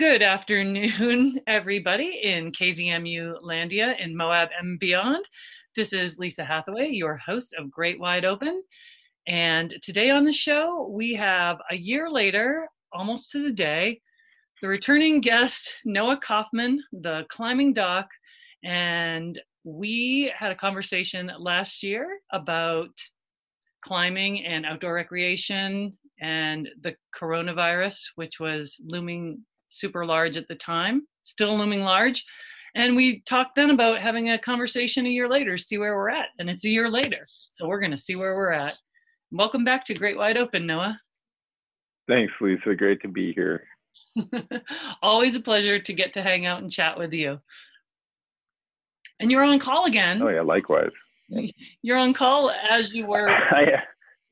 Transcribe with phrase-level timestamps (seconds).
[0.00, 5.28] Good afternoon, everybody in KZMU Landia, in Moab and beyond.
[5.76, 8.62] This is Lisa Hathaway, your host of Great Wide Open.
[9.28, 14.00] And today on the show, we have a year later, almost to the day,
[14.62, 18.08] the returning guest, Noah Kaufman, the climbing doc.
[18.64, 22.88] And we had a conversation last year about
[23.84, 25.92] climbing and outdoor recreation
[26.22, 32.24] and the coronavirus, which was looming super large at the time, still looming large.
[32.74, 36.28] And we talked then about having a conversation a year later, see where we're at.
[36.38, 37.22] And it's a year later.
[37.24, 38.76] So we're going to see where we're at.
[39.32, 41.00] Welcome back to Great Wide Open, Noah.
[42.08, 42.74] Thanks, Lisa.
[42.74, 43.64] Great to be here.
[45.02, 47.40] Always a pleasure to get to hang out and chat with you.
[49.20, 50.22] And you're on call again.
[50.22, 50.90] Oh, yeah, likewise.
[51.82, 53.82] You're on call as you were I,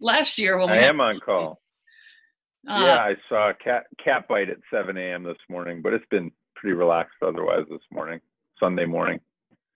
[0.01, 1.61] last year when I am on call.
[2.67, 5.23] Uh, yeah, I saw a cat cat bite at 7 a.m.
[5.23, 8.21] this morning, but it's been pretty relaxed otherwise this morning,
[8.59, 9.21] Sunday morning.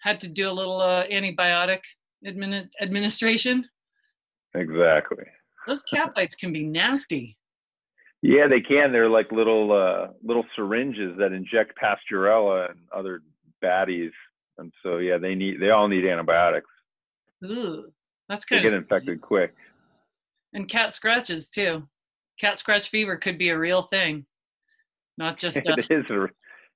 [0.01, 1.81] Had to do a little uh, antibiotic
[2.27, 3.65] admin- administration.
[4.55, 5.25] Exactly.
[5.67, 7.39] Those cat bites can be nasty.
[8.21, 8.93] Yeah, they can.
[8.93, 13.23] They're like little uh, little syringes that inject Pasteurella and other
[13.63, 14.11] baddies,
[14.59, 16.71] and so yeah, they need they all need antibiotics.
[17.45, 17.93] Ooh,
[18.29, 19.55] that's kind they of get infected quick.
[20.53, 21.85] And cat scratches too
[22.39, 24.27] cat scratch fever could be a real thing,
[25.19, 25.57] not just.
[25.59, 25.63] A...
[25.65, 26.25] it is a,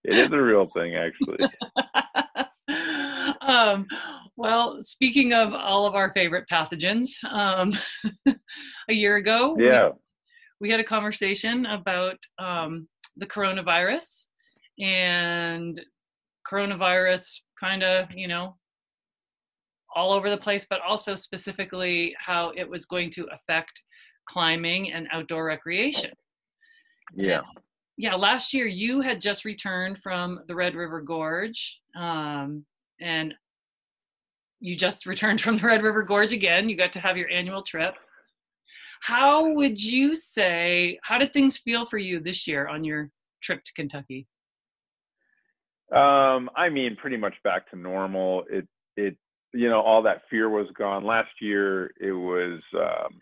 [0.05, 1.49] it is a real thing actually.
[3.41, 3.87] um,
[4.37, 7.73] well, speaking of all of our favorite pathogens, um,
[8.89, 9.89] a year ago, yeah,
[10.61, 14.27] we, we had a conversation about um, the coronavirus
[14.79, 15.81] and
[16.51, 18.57] coronavirus kind of, you know,
[19.95, 23.83] all over the place, but also specifically how it was going to affect
[24.27, 26.11] climbing and outdoor recreation.
[27.15, 27.43] Yeah.
[27.97, 32.65] yeah, last year you had just returned from the Red River Gorge, um,
[33.01, 33.33] and
[34.61, 36.69] you just returned from the Red River Gorge again.
[36.69, 37.95] You got to have your annual trip.
[39.01, 43.11] How would you say, how did things feel for you this year on your
[43.43, 44.27] trip to Kentucky?
[45.95, 48.45] Um, I mean, pretty much back to normal.
[48.51, 48.67] It,
[48.97, 49.17] it,
[49.53, 51.05] you know, all that fear was gone.
[51.05, 53.21] Last year, it was, um,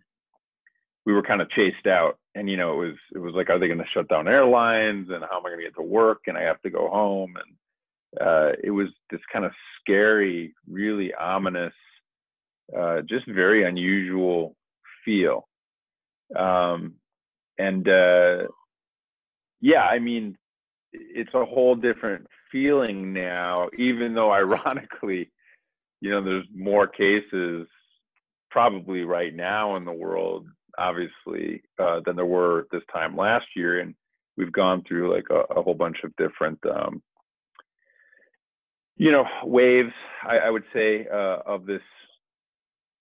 [1.06, 2.18] we were kind of chased out.
[2.34, 5.08] And you know it was it was like are they going to shut down airlines?
[5.10, 6.22] And how am i going to get to work?
[6.26, 7.34] And i have to go home.
[7.36, 11.72] And uh, it was this kind of scary really ominous
[12.76, 14.56] uh, just very unusual
[15.04, 15.46] feel.
[16.34, 16.94] Um,
[17.58, 18.48] and uh,
[19.60, 20.36] yeah i mean
[20.92, 25.30] it's a whole different feeling now even though ironically
[26.00, 27.66] you know there's more cases
[28.50, 30.46] probably right now in the world
[30.78, 33.94] obviously uh, than there were this time last year, and
[34.36, 37.02] we've gone through like a, a whole bunch of different, um,
[38.96, 39.92] you know, waves.
[40.22, 41.82] I, I would say uh, of this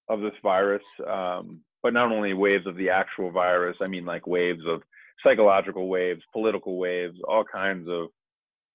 [0.10, 3.78] of this virus, um, but not only waves of the actual virus.
[3.82, 4.82] I mean, like waves of
[5.24, 8.08] psychological waves, political waves, all kinds of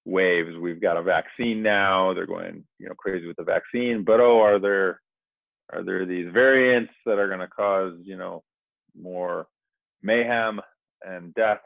[0.05, 0.49] waves.
[0.59, 2.13] We've got a vaccine now.
[2.13, 4.03] They're going, you know, crazy with the vaccine.
[4.05, 5.01] But oh, are there
[5.71, 8.43] are there these variants that are going to cause, you know,
[8.99, 9.47] more
[10.01, 10.61] mayhem
[11.03, 11.61] and death.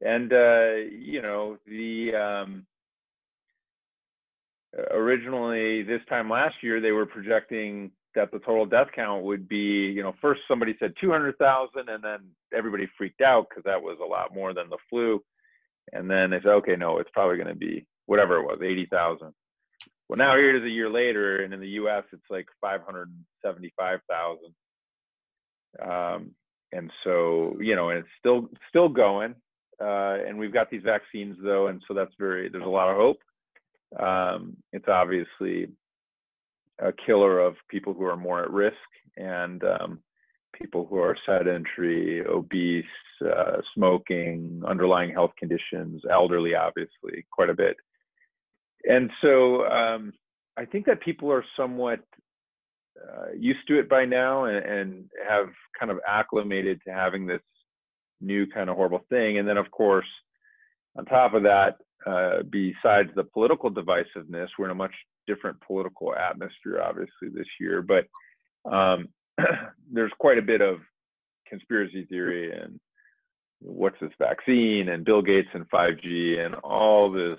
[0.00, 2.66] And uh, you know, the um,
[4.92, 9.92] originally this time last year they were projecting that the total death count would be,
[9.94, 12.18] you know, first somebody said 200,000 and then
[12.56, 15.22] everybody freaked out because that was a lot more than the flu.
[15.92, 19.32] And then they said, okay, no, it's probably going to be whatever it was, 80,000.
[20.08, 22.02] Well, now here it is a year later, and in the U.S.
[22.12, 24.38] it's like 575,000.
[25.78, 26.32] Um,
[26.72, 29.34] and so you know, and it's still still going.
[29.80, 32.96] Uh, and we've got these vaccines though, and so that's very there's a lot of
[32.96, 33.18] hope.
[33.98, 35.68] Um, it's obviously
[36.78, 38.76] a killer of people who are more at risk
[39.16, 40.00] and um,
[40.54, 42.84] people who are sedentary, obese,
[43.24, 47.76] uh, smoking, underlying health conditions, elderly, obviously, quite a bit.
[48.84, 50.12] And so um,
[50.56, 52.00] I think that people are somewhat
[53.08, 55.48] uh, used to it by now and, and have
[55.78, 57.40] kind of acclimated to having this
[58.20, 59.38] new kind of horrible thing.
[59.38, 60.06] And then, of course,
[60.96, 61.76] on top of that,
[62.06, 64.94] uh, besides the political divisiveness, we're in a much
[65.26, 67.82] different political atmosphere, obviously, this year.
[67.82, 68.06] But
[68.70, 69.08] um,
[69.92, 70.78] there's quite a bit of
[71.48, 72.78] conspiracy theory and
[73.60, 77.38] what's this vaccine and Bill Gates and 5G and all this,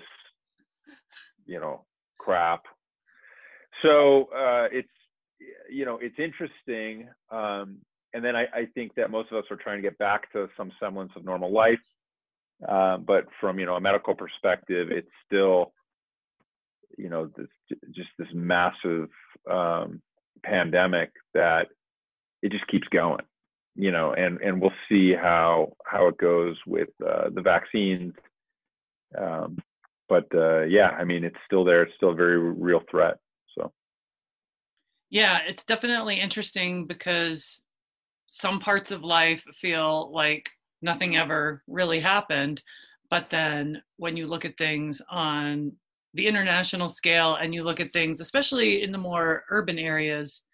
[1.46, 1.84] you know,
[2.18, 2.62] crap.
[3.82, 4.88] So uh, it's
[5.70, 7.08] you know, it's interesting.
[7.30, 7.78] Um,
[8.14, 10.48] and then I, I, think that most of us are trying to get back to
[10.56, 11.78] some semblance of normal life.
[12.66, 15.72] Uh, but from you know a medical perspective, it's still
[16.96, 17.48] you know this
[17.92, 19.08] just this massive
[19.50, 20.00] um,
[20.44, 21.68] pandemic that
[22.42, 23.24] it just keeps going.
[23.74, 28.12] You know, and and we'll see how how it goes with uh, the vaccines.
[29.18, 29.58] Um,
[30.08, 31.82] but uh, yeah, I mean, it's still there.
[31.82, 33.16] It's still a very real threat.
[35.12, 37.60] Yeah, it's definitely interesting because
[38.28, 40.48] some parts of life feel like
[40.80, 42.62] nothing ever really happened.
[43.10, 45.72] But then when you look at things on
[46.14, 50.44] the international scale and you look at things, especially in the more urban areas,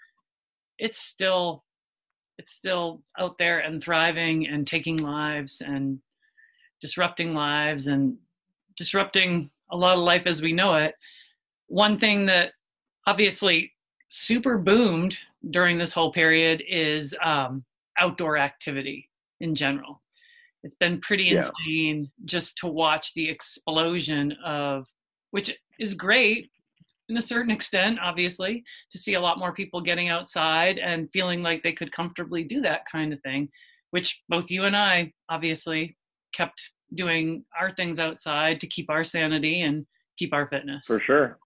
[0.77, 1.65] it's still
[2.37, 6.01] it's still out there and thriving and taking lives and
[6.81, 8.17] disrupting lives and
[8.77, 10.97] disrupting a lot of life as we know it.
[11.69, 12.55] One thing that
[13.07, 13.73] obviously
[14.09, 15.17] super boomed
[15.51, 17.65] during this whole period is um,
[17.99, 19.09] outdoor activity
[19.41, 20.03] in general.
[20.65, 21.47] It's been pretty yeah.
[21.47, 24.87] insane just to watch the explosion of,
[25.31, 26.51] which is great
[27.09, 31.43] in a certain extent, obviously, to see a lot more people getting outside and feeling
[31.43, 33.49] like they could comfortably do that kind of thing,
[33.91, 35.97] which both you and I obviously
[36.35, 39.87] kept doing our things outside to keep our sanity and
[40.19, 40.87] keep our fitness.
[40.87, 41.39] For sure.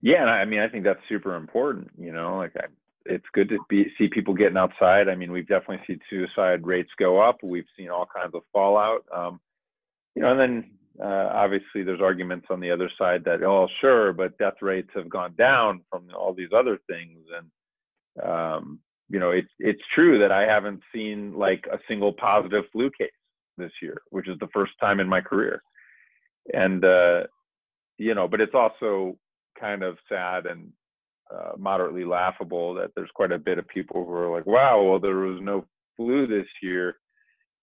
[0.00, 1.90] Yeah, I mean, I think that's super important.
[1.98, 2.66] You know, like I,
[3.06, 5.08] it's good to be see people getting outside.
[5.08, 7.38] I mean, we've definitely seen suicide rates go up.
[7.42, 9.04] We've seen all kinds of fallout.
[9.14, 9.40] Um,
[10.14, 10.70] you know, and then
[11.02, 15.08] uh, obviously there's arguments on the other side that oh sure, but death rates have
[15.08, 17.18] gone down from all these other things.
[17.36, 22.64] And um, you know, it's it's true that I haven't seen like a single positive
[22.72, 23.10] flu case
[23.56, 25.62] this year, which is the first time in my career.
[26.52, 27.22] And uh,
[27.96, 29.16] you know, but it's also
[29.60, 30.72] kind of sad and
[31.34, 34.98] uh, moderately laughable that there's quite a bit of people who are like, wow, well,
[34.98, 35.64] there was no
[35.96, 36.96] flu this year.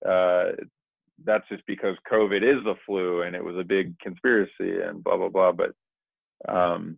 [0.08, 0.52] Uh,
[1.24, 5.18] that's just because COVID is the flu and it was a big conspiracy and blah,
[5.18, 5.52] blah, blah.
[5.52, 5.72] But,
[6.48, 6.98] um,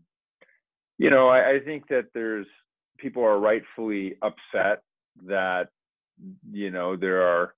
[0.98, 2.48] you know, I, I think that there's
[2.98, 4.82] people are rightfully upset
[5.28, 5.70] that,
[6.52, 7.54] you know, there are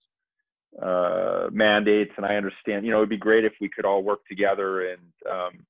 [0.81, 4.19] uh, mandates and I understand, you know, it'd be great if we could all work
[4.27, 5.01] together and,
[5.31, 5.65] um,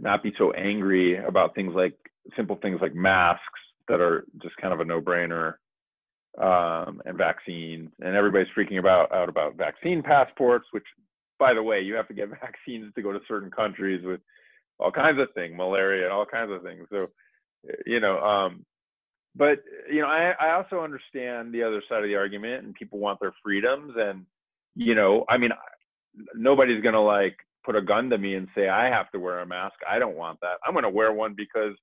[0.00, 1.96] not be so angry about things like
[2.36, 3.42] simple things like masks
[3.88, 5.54] that are just kind of a no-brainer
[6.38, 7.90] um, and vaccines.
[8.00, 10.86] And everybody's freaking about out about vaccine passports which
[11.38, 14.20] by the way you have to get vaccines to go to certain countries with
[14.78, 16.86] all kinds of things malaria and all kinds of things.
[16.90, 17.08] So
[17.86, 18.64] you know um,
[19.34, 22.98] but you know I, I also understand the other side of the argument and people
[22.98, 24.26] want their freedoms and
[24.74, 25.50] you know i mean
[26.34, 29.46] nobody's gonna like put a gun to me and say I have to wear a
[29.46, 29.74] mask.
[29.88, 30.58] I don't want that.
[30.66, 31.74] I'm going to wear one because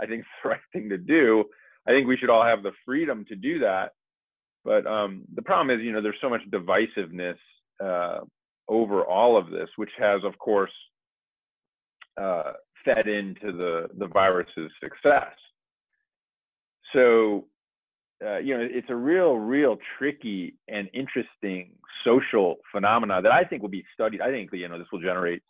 [0.00, 1.44] I think it's the right thing to do.
[1.86, 3.92] I think we should all have the freedom to do that.
[4.64, 7.38] But um, the problem is, you know, there's so much divisiveness
[7.82, 8.20] uh,
[8.68, 10.72] over all of this, which has, of course,
[12.20, 12.52] uh,
[12.84, 15.32] fed into the the virus's success.
[16.92, 17.46] So
[18.24, 21.70] uh, you know, it's a real, real tricky and interesting
[22.04, 24.20] social phenomena that I think will be studied.
[24.20, 25.42] I think, you know, this will generate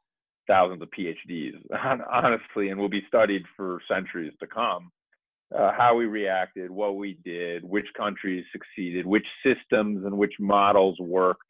[0.47, 1.55] thousands of PhDs,
[2.13, 4.91] honestly, and will be studied for centuries to come.
[5.57, 10.99] Uh, how we reacted, what we did, which countries succeeded, which systems and which models
[11.01, 11.43] worked.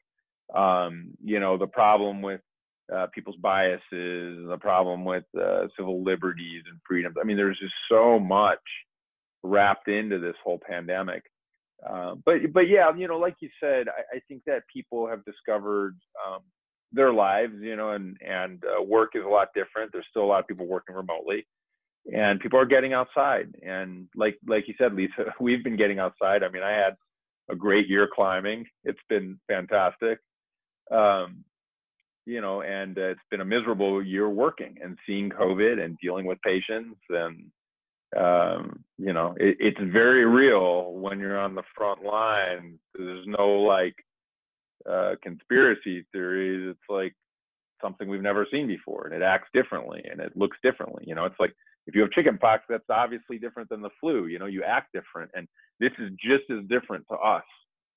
[0.54, 2.40] Um, you know, the problem with
[2.94, 7.16] uh, people's biases, the problem with uh, civil liberties and freedoms.
[7.20, 8.60] I mean, there's just so much
[9.42, 11.22] wrapped into this whole pandemic.
[11.88, 15.24] Uh, but but yeah, you know, like you said, I, I think that people have
[15.24, 16.40] discovered um,
[16.92, 19.92] their lives, you know, and and uh, work is a lot different.
[19.92, 21.46] There's still a lot of people working remotely,
[22.12, 23.54] and people are getting outside.
[23.62, 26.42] And like like you said, Lisa, we've been getting outside.
[26.42, 26.96] I mean, I had
[27.50, 28.66] a great year climbing.
[28.84, 30.18] It's been fantastic.
[30.90, 31.44] Um,
[32.26, 36.26] you know, and uh, it's been a miserable year working and seeing COVID and dealing
[36.26, 37.46] with patients and
[38.16, 42.78] um, you know, it, it's very real when you're on the front line.
[42.94, 43.96] There's no like
[44.88, 46.70] uh, conspiracy theories.
[46.70, 47.14] It's like
[47.82, 51.04] something we've never seen before, and it acts differently and it looks differently.
[51.06, 51.54] You know, it's like
[51.86, 54.26] if you have chickenpox, that's obviously different than the flu.
[54.26, 55.46] You know, you act different, and
[55.80, 57.44] this is just as different to us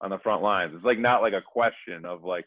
[0.02, 0.74] on the front lines.
[0.76, 2.46] It's like not like a question of like,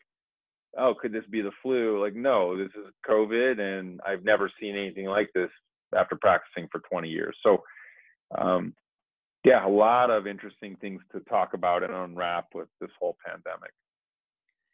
[0.76, 2.02] oh, could this be the flu?
[2.02, 5.50] Like, no, this is COVID, and I've never seen anything like this
[5.97, 7.37] after practicing for 20 years.
[7.43, 7.62] So,
[8.38, 8.75] um,
[9.45, 13.71] yeah, a lot of interesting things to talk about and unwrap with this whole pandemic.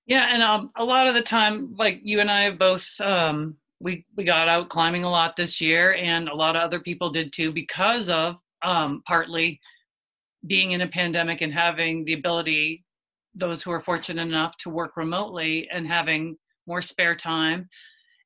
[0.07, 4.05] Yeah, and um, a lot of the time, like you and I both, um, we
[4.17, 7.33] we got out climbing a lot this year, and a lot of other people did
[7.33, 9.61] too, because of um, partly
[10.47, 12.85] being in a pandemic and having the ability
[13.35, 16.37] those who are fortunate enough to work remotely and having
[16.67, 17.69] more spare time.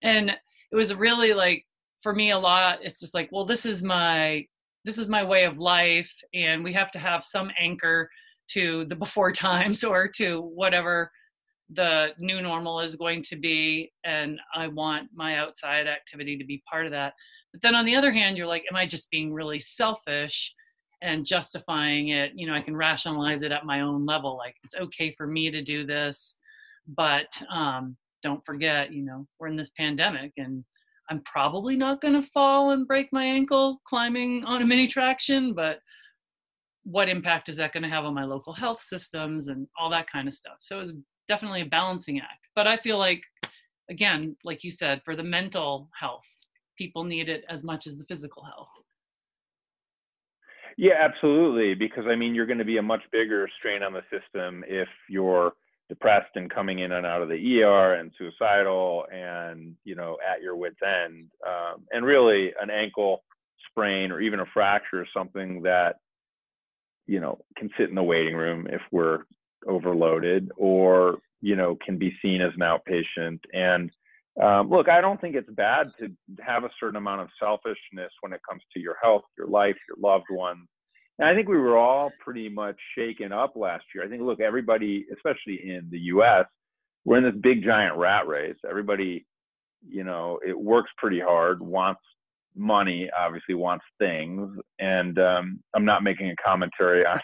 [0.03, 1.64] And it was really like
[2.04, 4.44] for me a lot it's just like well this is my
[4.84, 8.08] this is my way of life and we have to have some anchor
[8.46, 11.11] to the before times or to whatever
[11.70, 16.62] the new normal is going to be and i want my outside activity to be
[16.70, 17.14] part of that.
[17.52, 20.54] But then on the other hand you're like am i just being really selfish
[21.00, 22.32] and justifying it?
[22.34, 25.50] You know i can rationalize it at my own level like it's okay for me
[25.50, 26.37] to do this
[26.87, 30.64] but um, don't forget you know we're in this pandemic and
[31.11, 35.54] i'm probably not going to fall and break my ankle climbing on a mini traction
[35.54, 35.78] but
[36.84, 40.08] what impact is that going to have on my local health systems and all that
[40.08, 40.58] kind of stuff?
[40.61, 40.92] So it's
[41.26, 42.46] definitely a balancing act.
[42.54, 43.23] But i feel like
[43.90, 46.25] again like you said for the mental health
[46.78, 48.68] people need it as much as the physical health.
[50.76, 54.02] Yeah absolutely because i mean you're going to be a much bigger strain on the
[54.11, 55.52] system if you're
[55.88, 60.43] depressed and coming in and out of the er and suicidal and you know at
[60.43, 63.23] your wits end um, and really an ankle
[63.71, 65.97] sprain or even a fracture is something that
[67.07, 69.21] you know can sit in the waiting room if we're
[69.67, 73.41] overloaded or you know can be seen as an outpatient.
[73.53, 73.91] And
[74.43, 76.09] um, look i don't think it's bad to
[76.45, 79.97] have a certain amount of selfishness when it comes to your health your life your
[80.00, 80.67] loved ones
[81.18, 84.04] and i think we were all pretty much shaken up last year.
[84.04, 86.47] I think look everybody especially in the us
[87.04, 88.56] we're in this big giant rat race.
[88.68, 89.26] Everybody
[89.87, 92.00] you know it works pretty hard wants
[92.56, 94.50] money obviously wants things.
[94.78, 97.21] And um, i'm not making a commentary on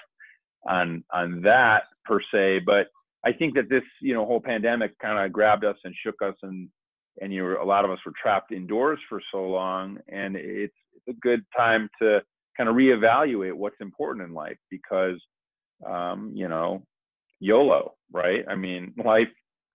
[0.69, 2.89] on on that per se but
[3.25, 6.35] i think that this you know whole pandemic kind of grabbed us and shook us
[6.43, 6.69] and
[7.21, 9.99] and you know a lot of us were trapped indoors for so long.
[10.09, 12.21] And it's it's a good time to
[12.57, 15.17] kind of reevaluate what's important in life because
[15.87, 16.83] um, you know
[17.41, 19.29] yolo right i mean life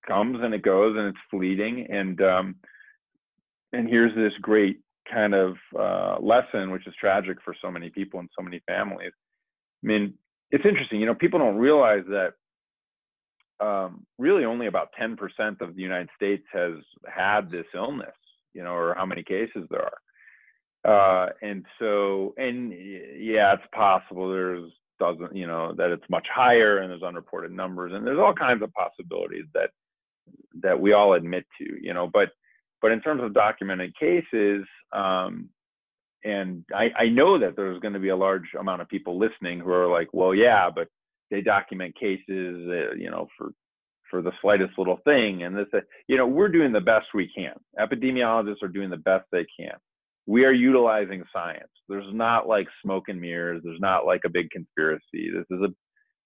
[0.08, 2.56] comes and it goes and it's fleeting and um,
[3.74, 4.80] and here's this great
[5.12, 9.12] kind of uh, lesson, which is tragic for so many people and so many families.
[9.84, 10.14] I mean,
[10.52, 11.00] it's interesting.
[11.00, 12.34] You know, people don't realize that
[13.60, 15.18] um, really only about 10%
[15.62, 16.74] of the United States has
[17.08, 18.16] had this illness.
[18.54, 19.98] You know, or how many cases there are.
[20.86, 26.78] Uh, and so, and yeah, it's possible there's doesn't, you know, that it's much higher
[26.78, 29.72] and there's unreported numbers and there's all kinds of possibilities that
[30.62, 32.30] that we all admit to, you know, but
[32.82, 34.64] but in terms of documented cases,
[34.94, 35.50] um,
[36.24, 39.60] and I, I know that there's going to be a large amount of people listening
[39.60, 40.88] who are like, well, yeah, but
[41.30, 43.52] they document cases, uh, you know, for
[44.12, 47.28] for the slightest little thing, and this, uh, you know, we're doing the best we
[47.36, 47.54] can.
[47.80, 49.74] Epidemiologists are doing the best they can.
[50.28, 51.70] We are utilizing science.
[51.88, 53.62] There's not like smoke and mirrors.
[53.64, 55.32] There's not like a big conspiracy.
[55.32, 55.70] This is a,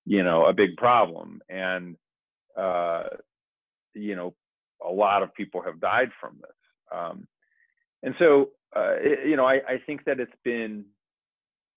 [0.05, 1.95] you know, a big problem, and
[2.57, 3.03] uh,
[3.93, 4.33] you know,
[4.85, 6.97] a lot of people have died from this.
[6.97, 7.27] Um,
[8.03, 10.85] and so, uh, it, you know, I, I, think that it's been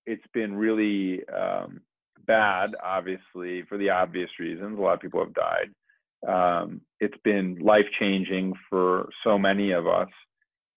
[0.05, 1.81] it's been really um,
[2.25, 4.77] bad, obviously, for the obvious reasons.
[4.77, 5.69] A lot of people have died.
[6.27, 10.09] Um, it's been life changing for so many of us.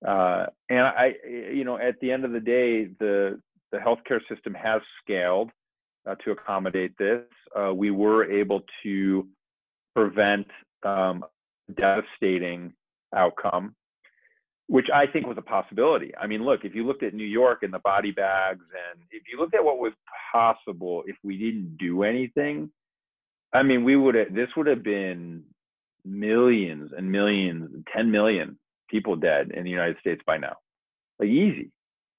[0.04, 1.14] Uh, and I,
[1.52, 3.40] you know, at the end of the day, the
[3.72, 5.50] the healthcare system has scaled
[6.06, 7.22] uh, to accommodate this.
[7.58, 9.26] Uh, we were able to
[9.94, 10.46] prevent
[10.82, 11.24] um,
[11.76, 12.72] devastating
[13.14, 13.74] outcome,
[14.68, 16.12] which I think was a possibility.
[16.20, 19.22] I mean, look, if you looked at New York and the body bags, and if
[19.30, 19.92] you looked at what was
[20.32, 22.70] possible if we didn't do anything,
[23.52, 25.42] I mean, we would this would have been
[26.04, 30.56] millions and millions, 10 million people dead in the United States by now.
[31.18, 31.70] Like easy.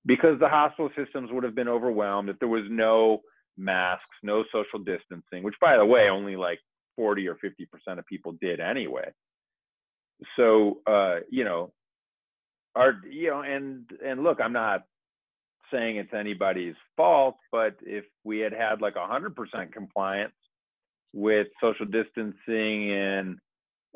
[0.05, 3.21] Because the hospital systems would have been overwhelmed if there was no
[3.57, 6.59] masks, no social distancing, which by the way, only like
[6.95, 9.11] 40 or 50% of people did anyway
[10.35, 11.71] so uh, you know,
[12.75, 14.83] our you know, and and look, I'm not
[15.71, 20.33] saying it's anybody's fault, but if we had had like 100% compliance
[21.13, 23.37] with social distancing and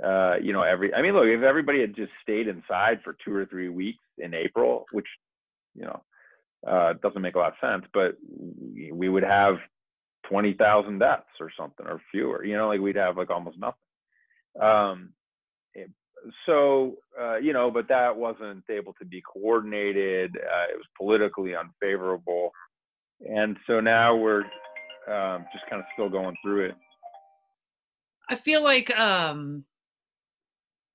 [0.03, 3.35] uh, you know every I mean look if everybody had just stayed inside for two
[3.35, 5.07] or three weeks in April, which
[5.75, 6.01] you know
[6.67, 8.17] uh, doesn't make a lot of sense, but
[8.91, 9.55] we would have
[10.29, 12.43] 20,000 deaths or something or fewer.
[12.45, 13.77] You know, like we'd have like almost nothing.
[14.61, 15.13] Um,
[16.45, 20.35] so uh, you know, but that wasn't able to be coordinated.
[20.35, 22.51] Uh, it was politically unfavorable,
[23.27, 24.43] and so now we're
[25.07, 26.75] um, just kind of still going through it.
[28.29, 29.65] I feel like um,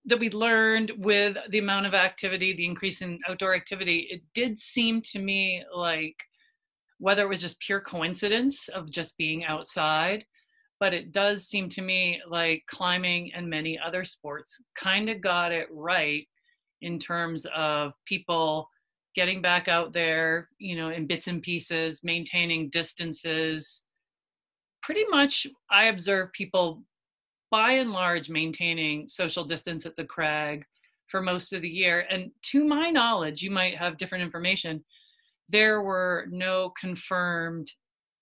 [0.06, 4.06] that we learned with the amount of activity, the increase in outdoor activity.
[4.10, 6.16] It did seem to me like
[6.98, 10.24] whether it was just pure coincidence of just being outside
[10.78, 15.52] but it does seem to me like climbing and many other sports kind of got
[15.52, 16.26] it right
[16.82, 18.68] in terms of people
[19.14, 23.84] getting back out there, you know, in bits and pieces, maintaining distances.
[24.82, 26.82] Pretty much, I observe people
[27.56, 30.62] by and large maintaining social distance at the crag
[31.08, 32.04] for most of the year.
[32.10, 34.84] And to my knowledge, you might have different information.
[35.48, 37.72] There were no confirmed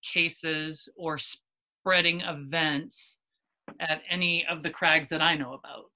[0.04, 3.18] cases or spreading events
[3.80, 5.86] at any of the crags that I know about.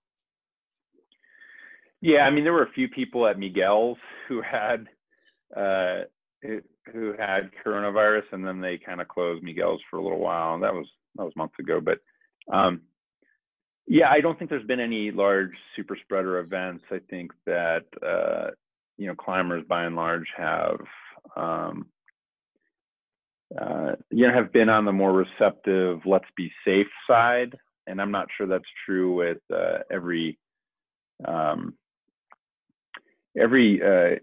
[2.01, 4.89] Yeah, I mean, there were a few people at Miguel's who had
[5.57, 6.07] uh,
[6.43, 10.59] who had coronavirus, and then they kind of closed Miguel's for a little while.
[10.59, 11.99] That was that was months ago, but
[12.53, 12.81] um,
[13.89, 16.85] yeah, I don't think there's been any large super spreader events.
[16.91, 18.51] I think that uh,
[18.99, 20.81] you know climbers by and large have
[21.37, 21.87] um,
[23.59, 28.11] uh, you know have been on the more receptive, let's be safe side, and I'm
[28.11, 30.39] not sure that's true with uh, every
[31.27, 31.73] um,
[33.41, 34.19] every uh,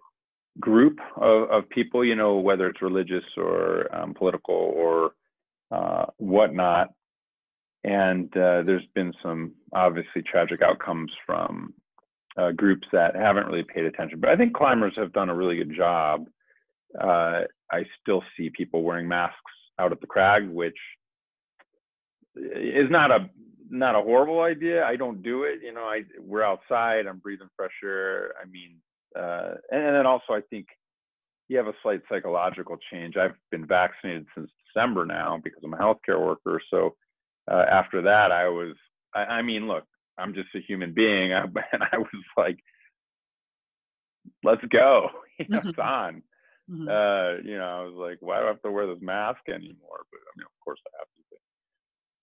[0.60, 2.06] group of, of people.
[2.06, 5.14] You know whether it's religious or um, political or
[5.72, 6.90] uh, whatnot
[7.86, 11.72] and uh, there's been some obviously tragic outcomes from
[12.36, 14.20] uh, groups that haven't really paid attention.
[14.20, 16.26] But I think climbers have done a really good job.
[17.00, 19.38] Uh, I still see people wearing masks
[19.80, 20.78] out at the crag, which
[22.36, 23.30] is not a
[23.70, 24.84] not a horrible idea.
[24.84, 25.60] I don't do it.
[25.64, 27.06] You know, I we're outside.
[27.06, 28.32] I'm breathing fresh air.
[28.42, 28.78] I mean,
[29.16, 30.66] uh, and, and then also I think
[31.50, 33.16] you have a slight psychological change.
[33.16, 36.96] I've been vaccinated since December now because I'm a healthcare worker, so
[37.50, 38.76] uh, after that, I was,
[39.14, 39.84] I, I, mean, look,
[40.18, 41.34] I'm just a human being.
[41.34, 42.58] I, and I was like,
[44.44, 45.10] let's go.
[45.38, 45.68] You know, mm-hmm.
[45.68, 46.24] it's on.
[46.72, 46.88] Mm-hmm.
[46.88, 50.06] Uh, you know, I was like, why do I have to wear this mask anymore?
[50.10, 51.08] But I mean, of course I have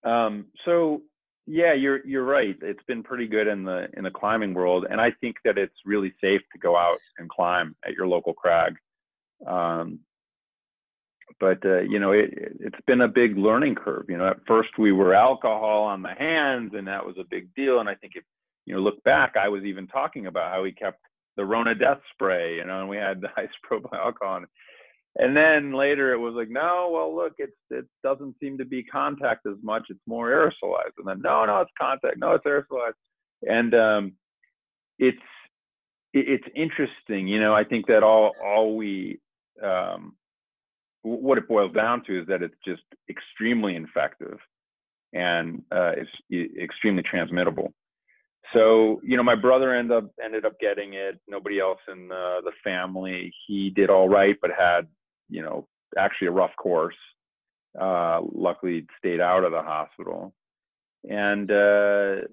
[0.01, 0.09] to.
[0.09, 1.03] Um, so
[1.45, 2.55] yeah, you're you're right.
[2.61, 5.75] It's been pretty good in the in the climbing world, and I think that it's
[5.85, 8.75] really safe to go out and climb at your local crag.
[9.45, 9.99] Um,
[11.43, 12.29] but uh, you know it,
[12.61, 14.05] it's been a big learning curve.
[14.07, 17.53] You know at first we were alcohol on the hands and that was a big
[17.53, 17.81] deal.
[17.81, 18.23] And i think if
[18.65, 21.01] you know look back i was even talking about how we kept
[21.35, 24.39] the rona death spray you know and we had the isopropyl alcohol
[25.17, 28.81] and then later it was like no well look it's it doesn't seem to be
[28.83, 29.83] contact as much.
[29.89, 30.97] It's more aerosolized.
[30.97, 32.17] And then no no it's contact.
[32.17, 32.93] No it's aerosolized.
[33.43, 34.13] And um
[34.97, 35.17] it's
[36.13, 37.27] it's interesting.
[37.27, 39.19] You know i think that all all we
[39.61, 40.15] um
[41.03, 44.39] what it boils down to is that it's just extremely infective
[45.13, 47.73] and uh, it's extremely transmittable.
[48.53, 51.19] So, you know, my brother ended up ended up getting it.
[51.27, 53.33] Nobody else in the, the family.
[53.47, 54.87] He did all right, but had,
[55.29, 56.95] you know, actually a rough course.
[57.79, 60.31] Uh, luckily, stayed out of the hospital,
[61.09, 62.27] and uh,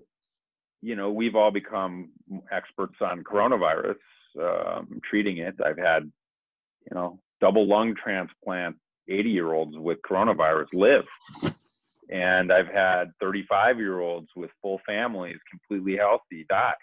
[0.82, 2.10] you know, we've all become
[2.52, 3.96] experts on coronavirus,
[4.38, 5.54] um, treating it.
[5.64, 6.02] I've had,
[6.90, 8.76] you know, double lung transplant
[9.08, 11.04] 80 year olds with coronavirus live.
[12.10, 16.74] And I've had 35 year olds with full families, completely healthy, die.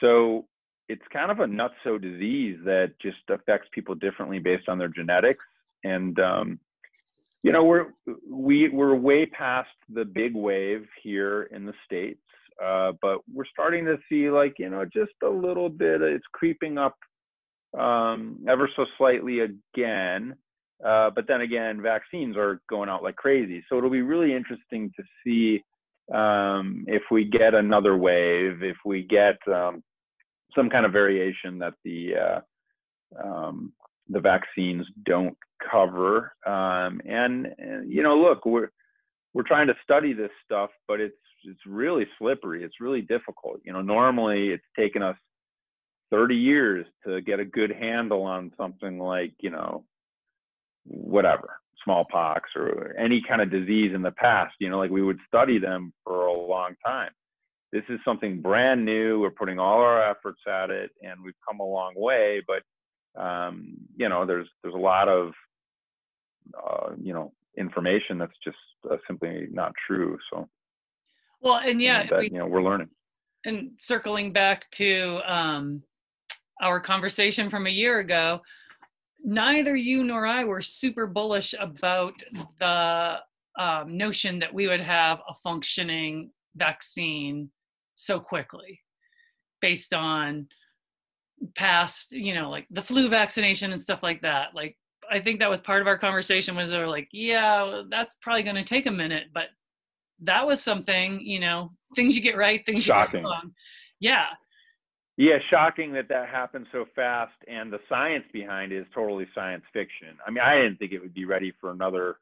[0.00, 0.46] So
[0.88, 5.44] it's kind of a nutso disease that just affects people differently based on their genetics.
[5.84, 6.60] And, um,
[7.42, 7.86] you know, we're,
[8.28, 12.20] we, we're way past the big wave here in the States.
[12.62, 16.76] Uh, but we're starting to see like, you know, just a little bit, it's creeping
[16.76, 16.96] up
[17.78, 20.34] um, ever so slightly again.
[20.84, 23.62] Uh, but then again, vaccines are going out like crazy.
[23.68, 25.62] So it'll be really interesting to see
[26.14, 29.82] um, if we get another wave, if we get um,
[30.56, 32.40] some kind of variation that the uh,
[33.22, 33.72] um,
[34.08, 35.36] the vaccines don't
[35.70, 36.32] cover.
[36.46, 37.48] Um, and,
[37.86, 38.70] you know, look, we're
[39.32, 42.64] we're trying to study this stuff, but it's it's really slippery.
[42.64, 43.60] It's really difficult.
[43.64, 45.16] You know, normally it's taken us
[46.10, 49.84] 30 years to get a good handle on something like, you know,
[50.84, 55.18] whatever, smallpox or any kind of disease in the past, you know, like we would
[55.26, 57.10] study them for a long time.
[57.72, 59.20] This is something brand new.
[59.20, 62.62] We're putting all our efforts at it and we've come a long way, but
[63.20, 65.32] um, you know, there's there's a lot of
[66.56, 68.56] uh, you know, information that's just
[68.90, 70.18] uh, simply not true.
[70.32, 70.48] So
[71.40, 72.88] well, and yeah, that, we, you know, we're learning.
[73.44, 75.82] And circling back to um,
[76.60, 78.40] our conversation from a year ago,
[79.24, 82.22] neither you nor I were super bullish about
[82.58, 83.16] the
[83.58, 87.50] um, notion that we would have a functioning vaccine
[87.94, 88.80] so quickly
[89.60, 90.48] based on
[91.54, 94.54] past, you know, like the flu vaccination and stuff like that.
[94.54, 94.76] Like,
[95.10, 98.42] I think that was part of our conversation was they were like, yeah, that's probably
[98.42, 99.48] going to take a minute, but
[100.22, 103.20] that was something, you know, things you get right, things Shocking.
[103.20, 103.52] you get wrong.
[103.98, 104.26] Yeah.
[105.20, 109.64] Yeah, shocking that that happened so fast, and the science behind it is totally science
[109.70, 110.16] fiction.
[110.26, 112.16] I mean, I didn't think it would be ready for another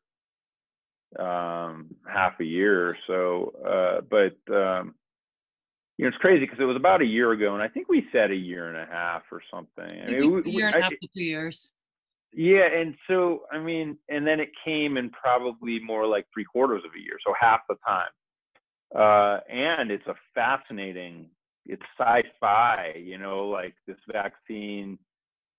[1.16, 4.96] um, half a year or so, uh, but um,
[5.96, 8.04] you know, it's crazy because it was about a year ago, and I think we
[8.10, 9.84] said a year and a half or something.
[9.84, 11.70] I mean, a year and a half to two years.
[12.32, 16.82] Yeah, and so I mean, and then it came in probably more like three quarters
[16.84, 18.10] of a year, so half the time.
[18.92, 21.30] Uh, and it's a fascinating,
[21.68, 24.98] it's sci-fi, you know, like this vaccine.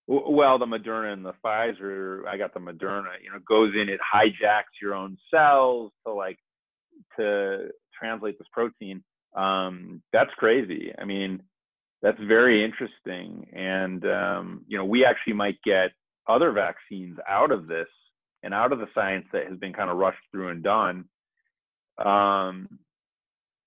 [0.08, 3.12] Well, the Moderna and the Pfizer, I got the Moderna.
[3.24, 6.40] You know, goes in, it hijacks your own cells to like
[7.18, 9.04] to translate this protein.
[9.36, 10.92] Um, that's crazy.
[11.00, 11.44] I mean,
[12.02, 15.92] that's very interesting, and um, you know, we actually might get
[16.28, 17.88] other vaccines out of this
[18.42, 21.06] and out of the science that has been kind of rushed through and done.
[22.04, 22.80] Um,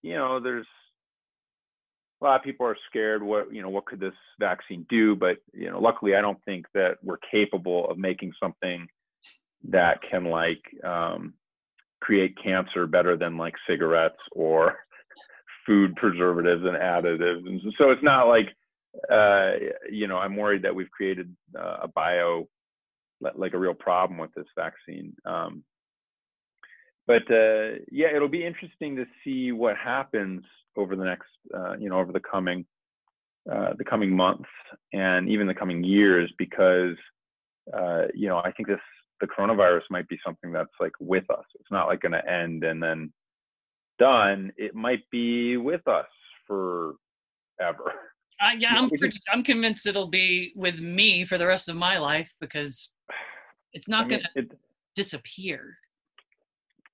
[0.03, 0.67] you know, there's
[2.23, 3.23] a lot of people are scared.
[3.23, 5.17] What you know, what could this vaccine do?
[5.17, 8.87] But you know, luckily, I don't think that we're capable of making something
[9.69, 11.35] that can like um,
[12.01, 14.77] create cancer better than like cigarettes or
[15.67, 17.47] food preservatives and additives.
[17.47, 18.49] And so it's not like
[19.11, 19.53] uh,
[19.91, 22.49] you know, I'm worried that we've created uh, a bio,
[23.21, 25.15] like a real problem with this vaccine.
[25.25, 25.65] Um,
[27.07, 30.45] but uh, yeah, it'll be interesting to see what happens
[30.77, 32.65] over the next, uh, you know, over the coming,
[33.51, 34.49] uh, the coming months
[34.93, 36.97] and even the coming years, because
[37.73, 38.81] uh, you know, I think this
[39.21, 41.45] the coronavirus might be something that's like with us.
[41.61, 43.13] It's not like going to end and then
[43.99, 44.53] done.
[44.57, 46.07] It might be with us
[46.47, 46.97] forever.
[48.41, 49.21] Uh, yeah, I'm pretty.
[49.33, 52.91] I'm convinced it'll be with me for the rest of my life because
[53.73, 54.57] it's not I mean, going to
[54.97, 55.79] disappear.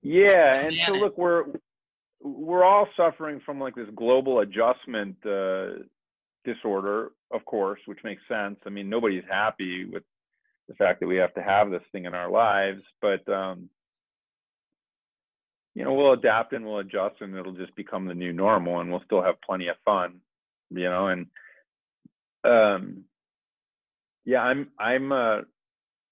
[0.01, 1.45] Yeah, and so look, we're
[2.21, 5.83] we're all suffering from like this global adjustment uh,
[6.45, 8.57] disorder, of course, which makes sense.
[8.65, 10.03] I mean, nobody's happy with
[10.67, 13.69] the fact that we have to have this thing in our lives, but um,
[15.75, 18.91] you know, we'll adapt and we'll adjust, and it'll just become the new normal, and
[18.91, 20.19] we'll still have plenty of fun,
[20.69, 21.27] you know, and
[22.43, 23.03] um,
[24.25, 25.37] yeah, I'm I'm uh,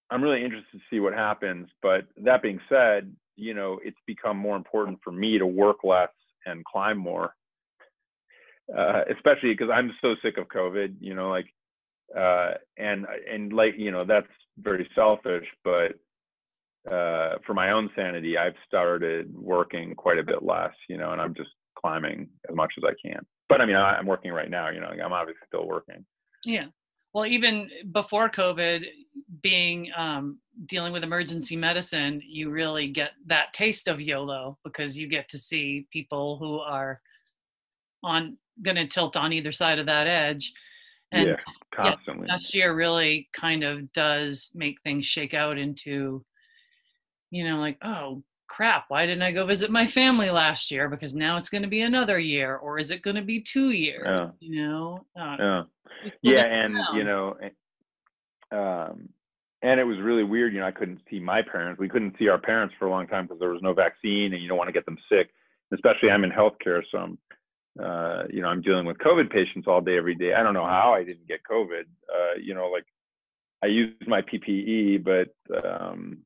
[0.10, 1.70] I'm really interested to see what happens.
[1.82, 6.10] But that being said, you know, it's become more important for me to work less
[6.46, 7.36] and climb more,
[8.76, 10.96] uh, especially because I'm so sick of COVID.
[11.00, 11.46] You know, like,
[12.18, 15.94] uh, and and like you know, that's very selfish, but
[16.92, 20.74] uh, for my own sanity, I've started working quite a bit less.
[20.90, 23.26] You know, and I'm just climbing as much as I can.
[23.48, 24.70] But I mean, I, I'm working right now.
[24.70, 26.06] You know, I'm obviously still working.
[26.44, 26.68] Yeah.
[27.18, 28.86] Well, even before COVID,
[29.42, 35.08] being um, dealing with emergency medicine, you really get that taste of YOLO because you
[35.08, 37.02] get to see people who are
[38.04, 40.54] on going to tilt on either side of that edge.
[41.12, 41.36] And yeah,
[41.74, 42.28] constantly.
[42.28, 46.24] Yeah, last year really kind of does make things shake out into,
[47.32, 50.90] you know, like, oh, crap, why didn't I go visit my family last year?
[50.90, 53.72] Because now it's going to be another year, or is it going to be two
[53.72, 54.04] years?
[54.06, 54.30] Yeah.
[54.40, 55.06] You know?
[55.20, 55.64] Uh, yeah.
[56.22, 56.46] Yeah.
[56.46, 56.96] And, down.
[56.96, 57.38] you know,
[58.52, 59.10] um,
[59.62, 60.54] and it was really weird.
[60.54, 61.80] You know, I couldn't see my parents.
[61.80, 64.42] We couldn't see our parents for a long time because there was no vaccine and
[64.42, 65.30] you don't want to get them sick.
[65.74, 67.18] Especially I'm in healthcare, so I'm,
[67.84, 70.34] uh, you know, I'm dealing with COVID patients all day, every day.
[70.34, 71.82] I don't know how I didn't get COVID.
[71.82, 72.86] Uh, you know, like
[73.62, 75.34] I used my PPE, but
[75.66, 76.20] um,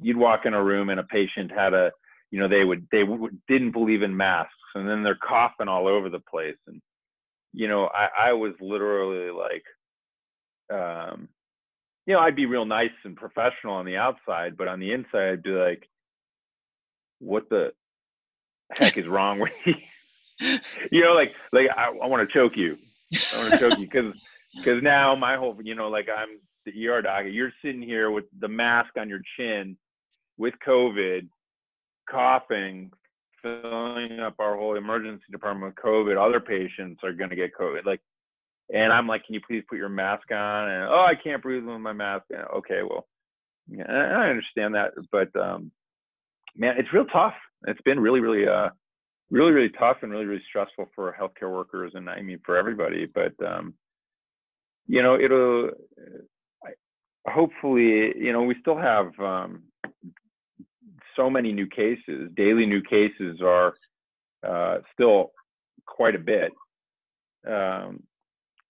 [0.00, 1.90] you'd walk in a room and a patient had a,
[2.30, 5.88] you know, they would they w- didn't believe in masks, and then they're coughing all
[5.88, 6.80] over the place, and
[7.52, 9.64] you know, I, I was literally like,
[10.78, 11.28] um,
[12.06, 15.32] you know, I'd be real nice and professional on the outside, but on the inside,
[15.32, 15.88] I'd be like,
[17.20, 17.72] what the
[18.72, 19.74] heck is wrong with you?
[20.92, 22.76] you know, like, like I, I want to choke you.
[23.34, 24.14] I want to choke you because,
[24.56, 27.24] because now my whole, you know, like I'm the ER doc.
[27.28, 29.76] You're sitting here with the mask on your chin,
[30.38, 31.28] with COVID,
[32.10, 32.90] coughing,
[33.42, 36.16] filling up our whole emergency department with COVID.
[36.16, 37.84] Other patients are going to get COVID.
[37.84, 38.00] Like,
[38.72, 40.68] and I'm like, can you please put your mask on?
[40.68, 42.24] And oh, I can't breathe with my mask.
[42.30, 43.06] And, okay, well,
[43.70, 45.70] yeah, I understand that, but um,
[46.56, 47.34] man, it's real tough.
[47.66, 48.70] It's been really, really, uh,
[49.30, 53.06] really, really tough and really, really stressful for healthcare workers, and I mean for everybody.
[53.06, 53.74] But um,
[54.86, 55.70] you know, it'll
[57.26, 59.64] hopefully, you know, we still have um,
[61.18, 62.30] so many new cases.
[62.34, 63.74] Daily new cases are
[64.46, 65.32] uh, still
[65.86, 66.52] quite a bit,
[67.46, 68.04] um,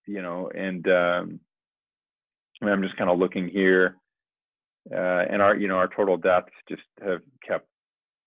[0.06, 1.40] you know, and um,
[2.62, 3.96] I'm just kind of looking here,
[4.90, 7.68] uh, and our, you know, our total deaths just have kept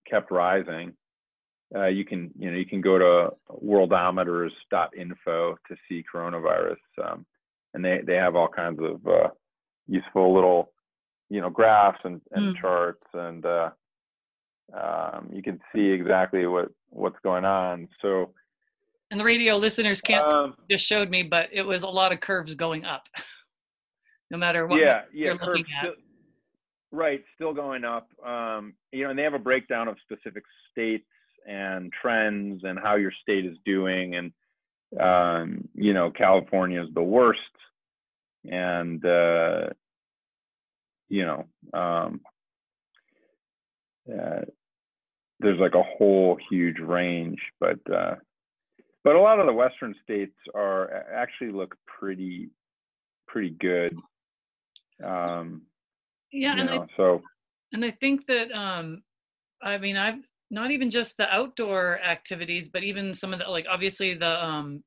[0.09, 0.93] kept rising.
[1.75, 3.29] uh, you can you know you can go to
[3.63, 7.25] worldometers.info to see coronavirus, um,
[7.73, 9.29] and they they have all kinds of uh,
[9.87, 10.71] useful little
[11.29, 12.61] you know graphs and, and mm.
[12.61, 13.69] charts, and uh,
[14.73, 17.87] um, you can see exactly what what's going on.
[18.01, 18.33] So.
[19.09, 22.21] And the radio listeners can't um, just showed me, but it was a lot of
[22.21, 23.09] curves going up,
[24.31, 25.81] no matter what yeah, yeah, you're looking at.
[25.81, 25.93] Still,
[26.91, 28.07] right, still going up.
[28.25, 31.05] Um, you know, and they have a breakdown of specific states
[31.45, 34.15] and trends and how your state is doing.
[34.15, 34.31] And,
[34.99, 37.39] um, you know, California is the worst.
[38.49, 39.69] And, uh,
[41.09, 42.21] you know, um,
[44.09, 44.41] uh,
[45.41, 48.15] there's like a whole huge range, but, uh,
[49.03, 52.49] but a lot of the Western states are actually look pretty,
[53.27, 53.95] pretty good.
[55.03, 55.63] Um,
[56.31, 56.55] yeah.
[56.57, 57.21] And know, I, so,
[57.73, 59.03] and I think that, um,
[59.63, 60.19] I mean, I've
[60.51, 64.83] not even just the outdoor activities, but even some of the like obviously the um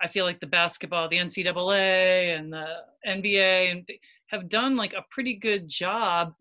[0.00, 2.66] I feel like the basketball, the NCAA and the
[3.06, 3.88] NBA and
[4.28, 6.34] have done like a pretty good job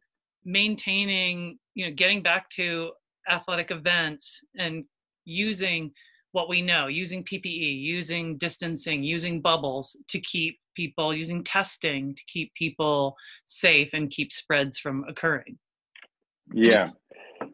[0.45, 2.91] maintaining, you know, getting back to
[3.29, 4.83] athletic events and
[5.25, 5.91] using
[6.31, 12.23] what we know, using PPE, using distancing, using bubbles to keep people, using testing to
[12.27, 15.57] keep people safe and keep spreads from occurring.
[16.53, 16.89] Yeah.
[17.41, 17.47] I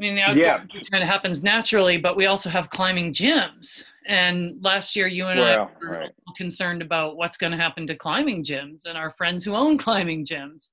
[0.00, 0.58] mean, the outdoor yeah.
[0.92, 3.82] kind of happens naturally, but we also have climbing gyms.
[4.06, 6.10] And last year, you and well, I were right.
[6.36, 10.24] concerned about what's going to happen to climbing gyms and our friends who own climbing
[10.24, 10.70] gyms.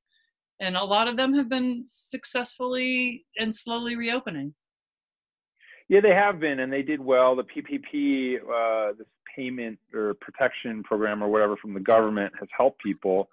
[0.60, 4.54] And a lot of them have been successfully and slowly reopening.
[5.90, 7.36] Yeah, they have been, and they did well.
[7.36, 12.82] The PPP, uh, this payment or protection program or whatever from the government, has helped
[12.82, 13.30] people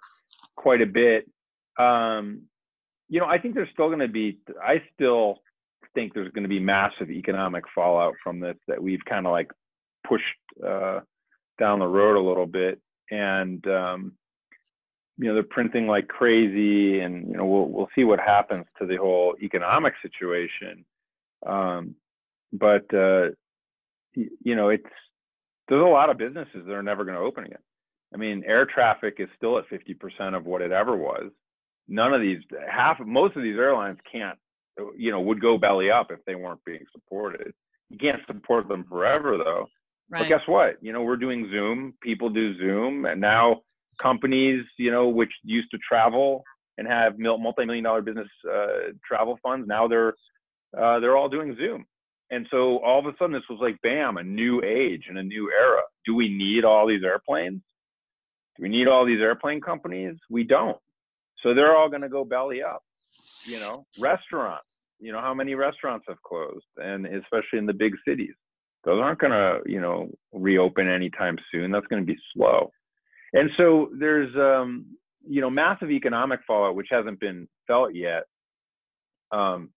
[0.57, 1.31] quite a bit.
[1.79, 2.43] Um,
[3.09, 4.39] you know, I think there's still going to be.
[4.63, 5.39] I still
[5.95, 9.51] think there's going to be massive economic fallout from this that we've kind of like
[10.07, 10.25] pushed
[10.67, 11.01] uh,
[11.59, 12.81] down the road a little bit.
[13.11, 14.13] And um,
[15.18, 18.87] you know they're printing like crazy, and you know we'll we'll see what happens to
[18.87, 20.85] the whole economic situation.
[21.46, 21.94] Um,
[22.53, 23.31] but uh,
[24.14, 24.85] you know it's
[25.68, 27.59] there's a lot of businesses that are never going to open again.
[28.14, 31.31] I mean, air traffic is still at 50% of what it ever was.
[31.88, 34.38] None of these, half, most of these airlines can't
[34.96, 37.53] you know, would go belly up if they weren't being supported.
[37.90, 39.66] You can't support them forever though.
[40.11, 40.20] Right.
[40.20, 40.77] But guess what?
[40.83, 41.94] You know, we're doing Zoom.
[42.03, 43.62] People do Zoom, and now
[44.01, 46.45] companies, you know, which used to travel
[46.79, 50.15] and have multi-million dollar business uh, travel funds, now they're
[50.79, 51.85] uh, they're all doing Zoom.
[52.31, 55.23] And so all of a sudden, this was like, bam, a new age and a
[55.23, 55.83] new era.
[56.07, 57.61] Do we need all these airplanes?
[58.57, 60.17] Do we need all these airplane companies?
[60.31, 60.79] We don't.
[61.43, 62.83] So they're all going to go belly up
[63.45, 64.67] you know, restaurants.
[65.01, 68.35] You know, how many restaurants have closed, and especially in the big cities,
[68.85, 71.73] those aren't going to, you know, reopen anytime soon.
[71.73, 72.71] That's going to be slow.
[73.33, 74.87] And so there's, um,
[75.27, 78.25] you know, massive economic fallout which hasn't been felt yet,
[79.31, 79.71] um,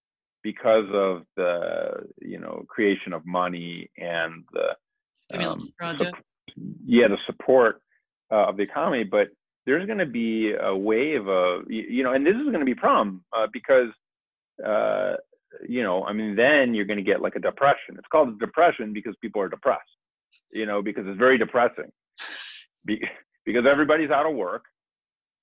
[0.43, 4.75] because of the, you know, creation of money and the
[5.33, 5.73] um,
[6.85, 7.81] yeah, the support
[8.31, 9.29] uh, of the economy, but
[9.65, 12.73] there's going to be a wave of you know and this is going to be
[12.73, 13.89] a problem uh, because
[14.65, 15.13] uh,
[15.67, 17.95] you know i mean then you're going to get like a depression.
[17.97, 19.81] It's called a depression because people are depressed
[20.51, 21.91] you know because it's very depressing.
[22.85, 23.03] Be-
[23.45, 24.63] because everybody's out of work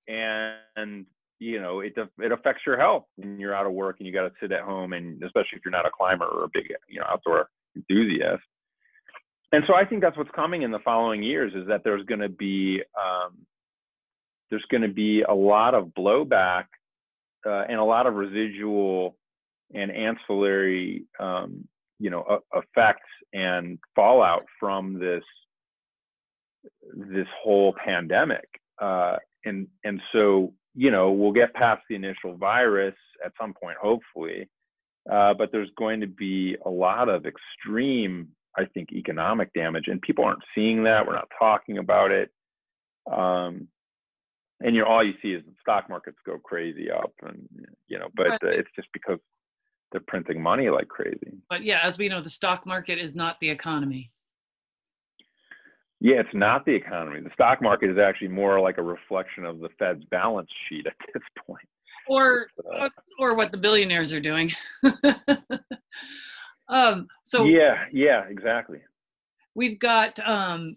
[0.09, 1.07] and
[1.39, 4.23] you know it it affects your health when you're out of work and you got
[4.23, 7.01] to sit at home and especially if you're not a climber or a big you
[7.01, 8.43] know outdoor enthusiast.
[9.53, 12.21] And so i think that's what's coming in the following years is that there's going
[12.21, 13.37] to be um,
[14.51, 16.67] there's going to be a lot of blowback
[17.47, 19.17] uh, and a lot of residual
[19.75, 21.67] and ancillary, um,
[21.99, 25.25] you know, effects and fallout from this
[26.95, 28.47] this whole pandemic.
[28.81, 32.95] Uh, and and so you know we'll get past the initial virus
[33.25, 34.49] at some point, hopefully.
[35.11, 40.01] Uh, but there's going to be a lot of extreme, I think, economic damage, and
[40.01, 41.07] people aren't seeing that.
[41.07, 42.31] We're not talking about it.
[43.11, 43.67] Um,
[44.63, 47.49] and you know all you see is the stock markets go crazy up and
[47.89, 49.19] you know but uh, it's just because
[49.91, 53.37] they're printing money like crazy but yeah as we know the stock market is not
[53.41, 54.11] the economy
[56.03, 59.61] yeah it's not the economy the stock market is actually more like a reflection of
[59.61, 61.69] the fed's balance sheet at this point
[62.09, 62.89] or uh,
[63.19, 64.51] or what the billionaires are doing
[66.69, 68.81] um so yeah yeah exactly
[69.55, 70.77] we've got um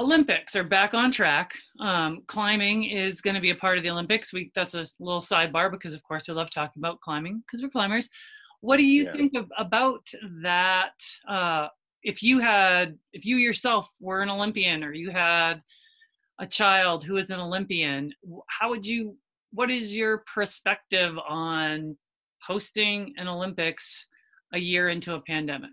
[0.00, 1.52] Olympics are back on track.
[1.80, 4.32] Um, climbing is going to be a part of the Olympics.
[4.32, 7.70] We that's a little sidebar because, of course, we love talking about climbing because we're
[7.70, 8.08] climbers.
[8.60, 9.12] what do you Yeah.
[9.12, 10.08] think of, about
[10.42, 10.94] that
[11.28, 11.68] uh,
[12.02, 15.60] if you had if you yourself were an olympian or you had
[16.40, 18.12] a child who is an olympian
[18.46, 19.16] how would you
[19.52, 21.96] what is your perspective on
[22.46, 24.08] hosting an olympics
[24.54, 25.70] a year into a pandemic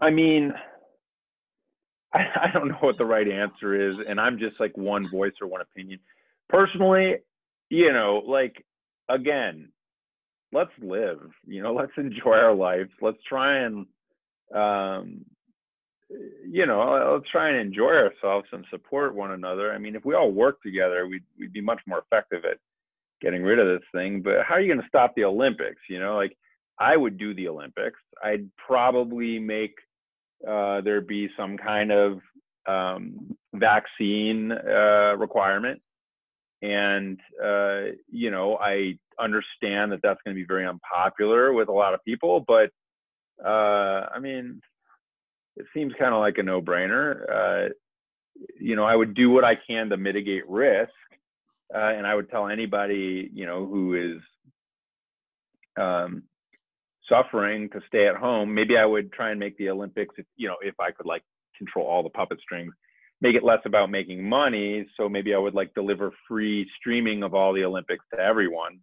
[0.00, 0.52] I mean,
[2.14, 5.34] I, I don't know what the right answer is, and I'm just like one voice
[5.40, 6.00] or one opinion.
[6.48, 7.16] Personally,
[7.68, 8.64] you know, like
[9.08, 9.70] again,
[10.52, 11.20] let's live.
[11.46, 12.90] You know, let's enjoy our lives.
[13.00, 13.86] Let's try and,
[14.54, 15.24] um,
[16.48, 19.72] you know, let's try and enjoy ourselves and support one another.
[19.72, 22.58] I mean, if we all work together, we'd we'd be much more effective at
[23.20, 24.22] getting rid of this thing.
[24.22, 25.80] But how are you going to stop the Olympics?
[25.88, 26.36] You know, like
[26.78, 28.00] I would do the Olympics.
[28.24, 29.74] I'd probably make
[30.46, 32.20] uh, there be some kind of
[32.66, 35.80] um, vaccine uh, requirement.
[36.62, 41.72] And, uh, you know, I understand that that's going to be very unpopular with a
[41.72, 42.70] lot of people, but
[43.44, 44.60] uh, I mean,
[45.56, 47.68] it seems kind of like a no brainer.
[47.68, 47.68] Uh,
[48.58, 50.90] you know, I would do what I can to mitigate risk.
[51.72, 54.22] Uh, and I would tell anybody, you know, who is
[55.80, 56.24] um,
[57.08, 60.48] suffering to stay at home, maybe I would try and make the Olympics, if, you
[60.48, 61.22] know, if I could like
[61.56, 62.72] control all the puppet strings,
[63.20, 64.86] make it less about making money.
[64.96, 68.80] So maybe I would like deliver free streaming of all the Olympics to everyone.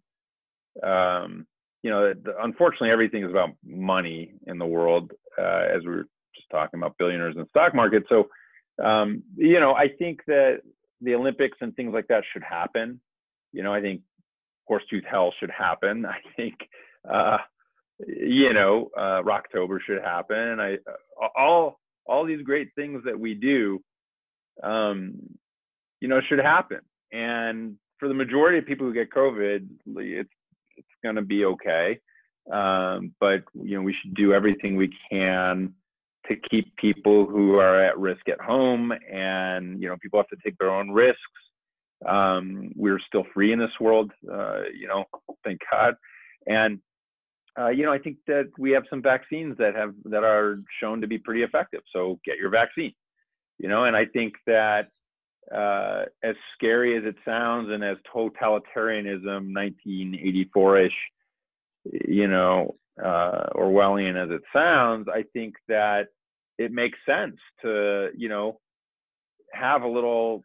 [0.82, 1.46] Um,
[1.82, 6.48] you know, unfortunately, everything is about money in the world, uh, as we were just
[6.50, 8.04] talking about billionaires the stock market.
[8.08, 8.28] So,
[8.84, 10.60] um, you know, I think that
[11.00, 13.00] the Olympics and things like that should happen.
[13.52, 14.02] You know, I think
[14.66, 16.04] horse tooth Hell should happen.
[16.06, 16.54] I think,
[17.08, 17.38] uh,
[18.06, 20.60] you know, uh, Rocktober should happen.
[20.60, 20.78] I
[21.36, 23.82] all all these great things that we do,
[24.62, 25.14] um,
[26.00, 26.80] you know, should happen.
[27.12, 29.66] And for the majority of people who get COVID,
[29.96, 30.30] it's
[30.76, 31.98] it's going to be okay.
[32.52, 35.74] Um, but you know, we should do everything we can
[36.26, 40.36] to keep people who are at risk at home, and you know, people have to
[40.44, 41.20] take their own risks.
[42.06, 45.04] Um, we're still free in this world, uh, you know,
[45.44, 45.94] thank God.
[46.46, 46.78] And
[47.58, 51.00] uh, you know, I think that we have some vaccines that have that are shown
[51.00, 51.80] to be pretty effective.
[51.92, 52.92] So get your vaccine.
[53.58, 54.88] You know, and I think that
[55.54, 59.52] uh, as scary as it sounds, and as totalitarianism,
[59.86, 60.90] 1984ish,
[62.06, 66.08] you know, uh, Orwellian as it sounds, I think that
[66.58, 68.60] it makes sense to, you know,
[69.52, 70.42] have a little,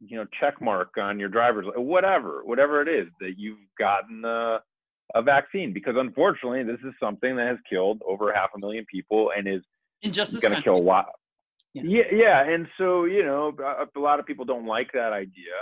[0.00, 4.60] you know, check mark on your driver's, whatever, whatever it is that you've gotten a,
[5.14, 9.30] a vaccine, because unfortunately, this is something that has killed over half a million people
[9.36, 9.62] and is
[10.02, 11.06] in just this going to kill a lot.
[11.74, 11.82] Yeah.
[11.84, 15.54] Yeah, yeah, and so you know, a, a lot of people don't like that idea,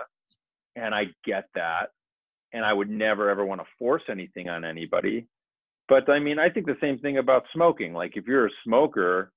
[0.76, 1.90] and I get that,
[2.52, 5.26] and I would never ever want to force anything on anybody.
[5.88, 7.92] But I mean, I think the same thing about smoking.
[7.92, 9.32] Like, if you're a smoker,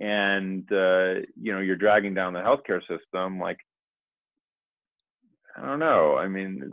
[0.00, 3.58] and uh, you know you're dragging down the healthcare system, like
[5.56, 6.16] I don't know.
[6.16, 6.70] I mean,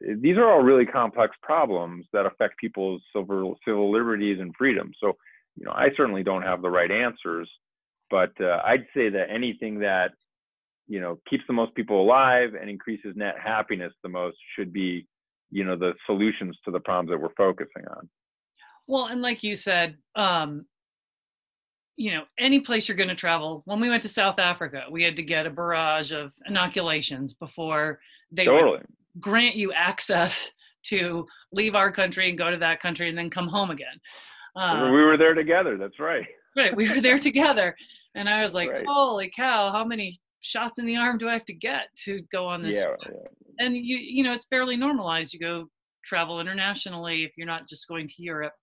[0.00, 4.96] these are all really complex problems that affect people's civil civil liberties and freedoms.
[5.00, 5.14] So,
[5.56, 7.50] you know, I certainly don't have the right answers,
[8.14, 10.12] but uh, I'd say that anything that
[10.86, 15.08] you know keeps the most people alive and increases net happiness the most should be,
[15.50, 18.08] you know, the solutions to the problems that we're focusing on.
[18.86, 20.64] Well, and like you said, um,
[21.96, 23.62] you know, any place you're going to travel.
[23.64, 27.98] When we went to South Africa, we had to get a barrage of inoculations before
[28.30, 28.86] they would
[29.18, 30.52] grant you access
[30.84, 33.98] to leave our country and go to that country and then come home again.
[34.54, 35.76] Um, we were there together.
[35.76, 36.24] That's right.
[36.56, 37.74] right, we were there together,
[38.14, 38.84] and I was like, Right.
[38.86, 39.70] "Holy cow!
[39.72, 42.76] How many shots in the arm do I have to get to go on this?"
[42.76, 42.94] Yeah.
[43.58, 45.32] And you, you know, it's fairly normalized.
[45.32, 45.68] You go
[46.04, 48.54] travel internationally if you're not just going to Europe.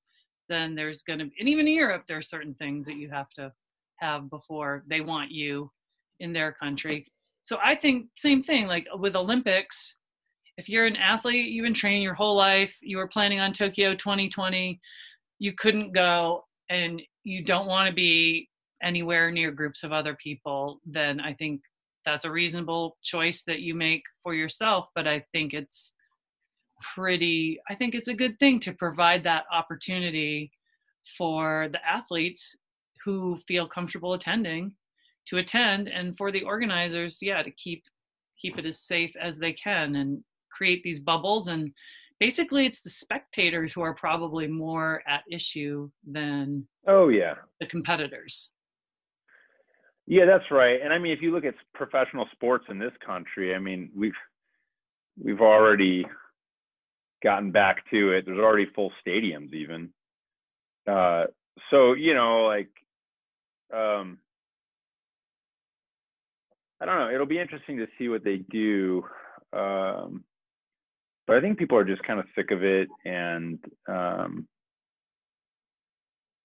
[0.50, 3.30] Then there's going to, and even in Europe, there are certain things that you have
[3.32, 3.52] to
[3.98, 5.72] have before they want you
[6.20, 7.08] in their country.
[7.44, 8.68] So I think same thing.
[8.68, 9.96] Like with Olympics,
[10.58, 13.96] if you're an athlete, you've been training your whole life, you were planning on Tokyo
[13.96, 14.80] 2020,
[15.40, 18.50] you couldn't go, and you don't want to be
[18.82, 21.62] anywhere near groups of other people, then I think
[22.06, 24.88] that's a reasonable choice that you make for yourself.
[24.96, 25.94] But I think it's
[26.96, 30.52] pretty, I think it's a good thing to provide that opportunity
[31.18, 32.56] for the athletes
[33.04, 34.74] who feel comfortable attending
[35.28, 37.84] to attend and for the organizers yeah to keep
[38.40, 41.72] keep it as safe as they can and create these bubbles and
[42.20, 47.36] basically it's the spectators who are probably more at issue than Oh yeah.
[47.60, 48.50] the competitors
[50.12, 50.78] Yeah, that's right.
[50.84, 54.12] And I mean, if you look at professional sports in this country, I mean, we've
[55.18, 56.06] we've already
[57.24, 58.26] gotten back to it.
[58.26, 59.94] There's already full stadiums even.
[60.86, 61.28] Uh,
[61.70, 62.68] so you know, like,
[63.74, 64.18] um,
[66.82, 67.12] I don't know.
[67.14, 69.06] It'll be interesting to see what they do.
[69.54, 70.26] Um,
[71.26, 74.46] but I think people are just kind of sick of it, and um,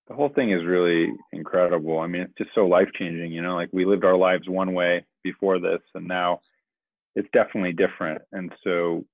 [0.08, 1.98] the whole thing is really incredible.
[1.98, 3.32] I mean, it's just so life changing.
[3.32, 6.40] You know, like we lived our lives one way before this, and now
[7.14, 8.22] it's definitely different.
[8.32, 9.04] And so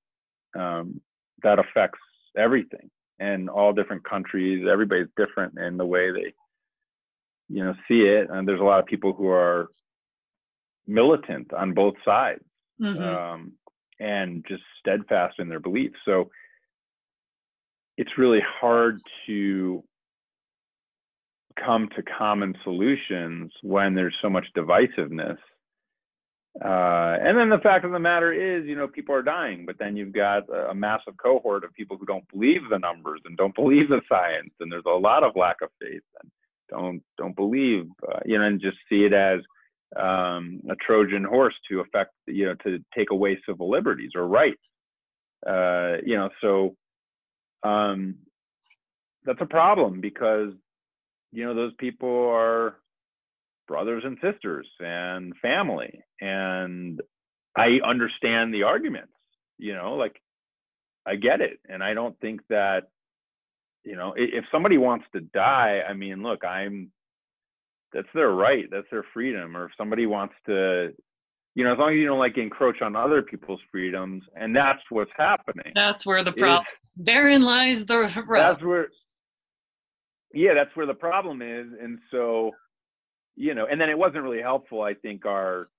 [0.57, 1.01] um,
[1.41, 1.99] that affects
[2.37, 2.89] everything
[3.19, 4.67] and all different countries.
[4.71, 6.33] Everybody's different in the way they,
[7.49, 8.27] you know, see it.
[8.29, 9.69] And there's a lot of people who are
[10.85, 12.43] militant on both sides
[12.79, 13.01] mm-hmm.
[13.01, 13.53] um,
[13.99, 15.95] and just steadfast in their beliefs.
[16.05, 16.29] So
[17.97, 19.83] it's really hard to
[21.55, 25.37] come to common solutions when there's so much divisiveness
[26.61, 29.77] uh, and then the fact of the matter is, you know, people are dying, but
[29.79, 33.55] then you've got a massive cohort of people who don't believe the numbers and don't
[33.55, 36.31] believe the science, and there's a lot of lack of faith and
[36.69, 39.39] don't don't believe, uh, you know, and just see it as
[39.99, 44.61] um, a Trojan horse to affect, you know, to take away civil liberties or rights.
[45.47, 46.75] Uh, you know, so
[47.67, 48.15] um,
[49.25, 50.53] that's a problem because
[51.33, 52.75] you know those people are
[53.67, 56.01] brothers and sisters and family.
[56.21, 57.01] And
[57.55, 59.13] i understand the arguments
[59.57, 60.15] you know like
[61.05, 61.59] i get it.
[61.67, 62.83] And i don't think that
[63.83, 66.91] you know if somebody wants to die i mean look i'm
[67.93, 69.55] that's their right that's their freedom.
[69.57, 70.93] Or if somebody wants to
[71.55, 74.81] you know as long as you don't like encroach on other people's freedoms and that's
[74.89, 75.71] what's happening.
[75.75, 76.65] That's where the problem
[76.95, 78.57] therein lies the rub.
[78.57, 78.87] that's where
[80.33, 82.51] yeah that's where the problem is and so
[83.35, 84.81] you know, and then it wasn't really helpful.
[84.81, 85.69] I think our,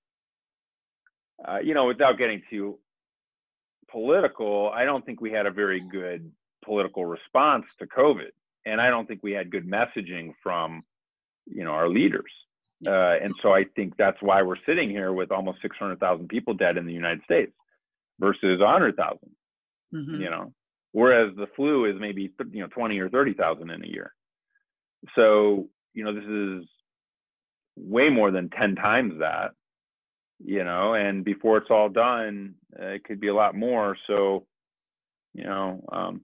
[1.47, 2.79] uh, you know, without getting too
[3.89, 6.31] political, I don't think we had a very good
[6.63, 8.31] political response to COVID,
[8.65, 10.83] and I don't think we had good messaging from,
[11.45, 12.31] you know, our leaders.
[12.85, 16.77] Uh, and so I think that's why we're sitting here with almost 600,000 people dead
[16.77, 17.53] in the United States
[18.19, 19.17] versus 100,000.
[19.93, 20.21] Mm-hmm.
[20.21, 20.53] You know,
[20.91, 24.13] whereas the flu is maybe you know 20 or 30,000 in a year.
[25.15, 26.69] So you know, this is
[27.77, 29.51] way more than 10 times that
[30.43, 33.97] you know and before it's all done uh, it could be a lot more.
[34.07, 34.45] So
[35.33, 36.21] you know um,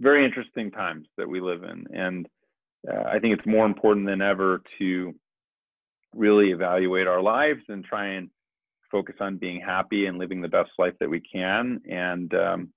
[0.00, 1.86] very interesting times that we live in.
[1.94, 2.26] And
[2.90, 5.14] uh, i think it's more important than ever to
[6.14, 8.28] really evaluate our lives and try and
[8.90, 11.80] focus on being happy and living the best life that we can.
[11.88, 12.68] And um,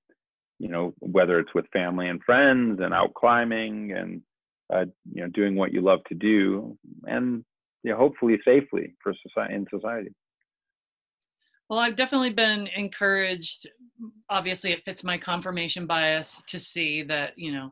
[0.60, 4.22] you know whether it's with family and friends and out climbing and
[4.74, 7.44] uh, you know doing what you love to do and
[7.86, 10.10] you know, hopefully safely for society in society.
[11.70, 13.70] Well, I've definitely been encouraged.
[14.28, 17.72] Obviously, it fits my confirmation bias to see that, you know,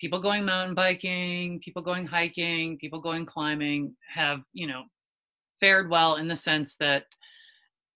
[0.00, 4.82] people going mountain biking, people going hiking, people going climbing have, you know,
[5.60, 7.04] fared well in the sense that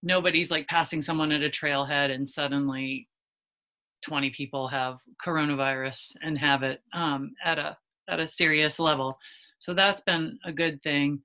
[0.01, 3.05] nobody's like passing someone at a trailhead and suddenly
[4.05, 7.77] 20 people have coronavirus and have it um, at a
[8.09, 9.17] at a serious level.
[9.59, 11.21] So that's been a good thing.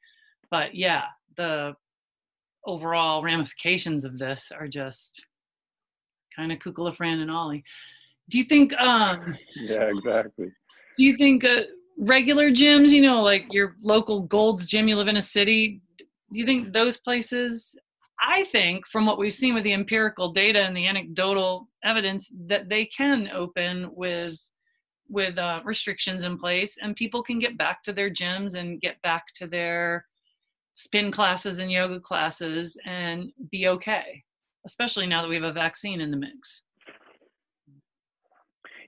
[0.51, 1.05] But yeah
[1.37, 1.75] the
[2.67, 5.23] overall ramifications of this are just
[6.35, 7.63] kind of kukla fran and ollie.
[8.31, 10.47] Do you think um yeah exactly.
[10.47, 11.63] do you think uh,
[11.99, 16.41] regular gyms you know like your local gold's gym you live in a city do
[16.41, 17.77] you think those places
[18.21, 22.69] i think from what we've seen with the empirical data and the anecdotal evidence that
[22.69, 24.35] they can open with
[25.09, 29.01] with uh, restrictions in place and people can get back to their gyms and get
[29.03, 30.07] back to their
[30.73, 34.23] spin classes and yoga classes and be okay,
[34.67, 36.63] especially now that we have a vaccine in the mix.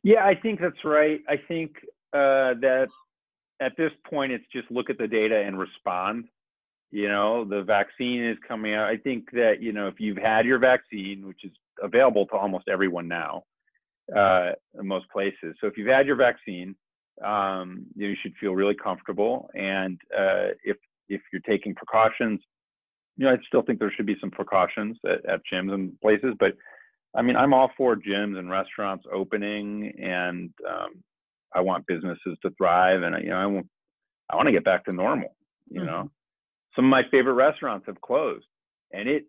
[0.02, 1.20] Yeah, I think that's right.
[1.28, 1.76] I think
[2.12, 2.88] uh, that
[3.60, 6.26] at this point, it's just look at the data and respond.
[6.90, 8.88] You know, the vaccine is coming out.
[8.88, 11.52] I think that, you know, if you've had your vaccine, which is
[11.82, 13.44] available to almost everyone now,
[14.14, 15.56] uh, in most places.
[15.60, 16.74] So if you've had your vaccine,
[17.24, 19.50] um, you should feel really comfortable.
[19.54, 20.76] And uh, if
[21.08, 22.40] if you're taking precautions,
[23.16, 26.34] you know, I still think there should be some precautions at, at gyms and places.
[26.38, 26.52] But
[27.16, 31.02] I mean, I'm all for gyms and restaurants opening, and um,
[31.54, 33.66] I want businesses to thrive, and you know, I want
[34.30, 35.34] I want to get back to normal.
[35.68, 35.90] You mm-hmm.
[35.90, 36.10] know,
[36.74, 38.46] some of my favorite restaurants have closed,
[38.92, 39.24] and it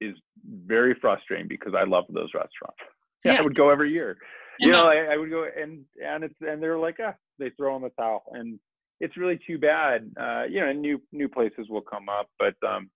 [0.00, 0.14] is
[0.44, 2.78] very frustrating because I love those restaurants.
[3.24, 3.38] Yeah, yeah.
[3.38, 4.16] I would go every year.
[4.58, 7.76] You know, I, I, would go and and it's and they're like, ah, they throw
[7.76, 8.58] in the towel, and
[9.00, 10.10] it's really too bad.
[10.18, 12.90] Uh, you know, new new places will come up, but um,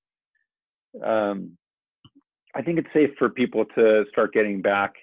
[1.05, 1.57] um,
[2.55, 4.95] I think it's safe for people to start getting back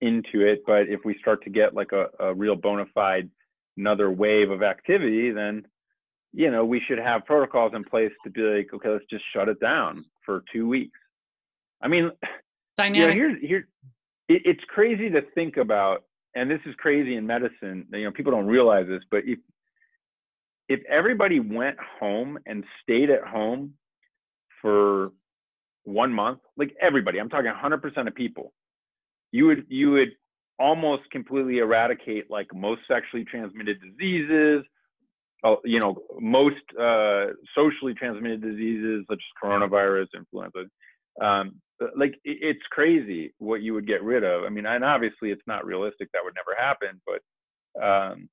[0.00, 0.62] into it.
[0.66, 3.30] But if we start to get like a, a real bona fide
[3.76, 5.66] another wave of activity, then
[6.32, 9.48] you know we should have protocols in place to be like, okay, let's just shut
[9.48, 10.98] it down for two weeks.
[11.80, 12.10] I mean,
[12.76, 12.96] dynamic.
[12.96, 13.68] You know, here's here,
[14.28, 16.04] it, it's crazy to think about,
[16.34, 17.86] and this is crazy in medicine.
[17.92, 19.38] You know, people don't realize this, but if
[20.68, 23.74] if everybody went home and stayed at home
[24.62, 25.10] for
[25.84, 28.52] one month, like everybody, I'm talking 100% of people,
[29.30, 30.12] you would you would
[30.58, 34.64] almost completely eradicate like most sexually transmitted diseases,
[35.42, 40.64] uh, you know, most uh, socially transmitted diseases such as coronavirus, influenza.
[41.20, 41.60] Um,
[41.96, 44.44] like it's crazy what you would get rid of.
[44.44, 47.00] I mean, and obviously it's not realistic; that would never happen.
[47.06, 48.28] But um,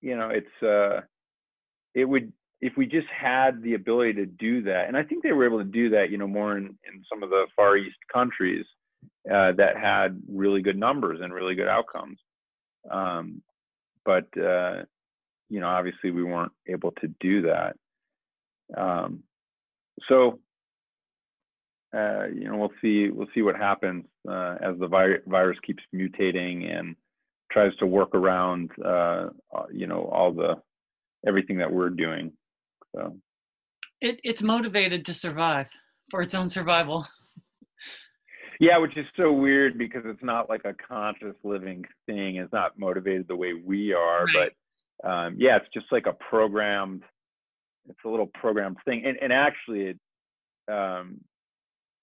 [0.00, 1.02] you know, it's uh,
[1.94, 5.32] it would if we just had the ability to do that, and I think they
[5.32, 7.96] were able to do that, you know, more in, in some of the Far East
[8.12, 8.64] countries
[9.28, 12.18] uh, that had really good numbers and really good outcomes.
[12.90, 13.42] Um,
[14.04, 14.82] but uh,
[15.48, 17.76] you know, obviously, we weren't able to do that.
[18.76, 19.22] Um,
[20.08, 20.38] so
[21.94, 25.82] uh, you know, we'll see we'll see what happens uh, as the vi- virus keeps
[25.94, 26.96] mutating and
[27.50, 30.54] tries to work around uh, uh you know all the
[31.26, 32.32] everything that we're doing.
[32.94, 33.16] So
[34.00, 35.68] it, it's motivated to survive
[36.10, 37.06] for its own survival.
[38.60, 42.36] Yeah, which is so weird because it's not like a conscious living thing.
[42.36, 44.52] It's not motivated the way we are, right.
[45.02, 47.02] but um, yeah, it's just like a programmed.
[47.88, 49.98] It's a little programmed thing, and and actually, it,
[50.72, 51.22] um,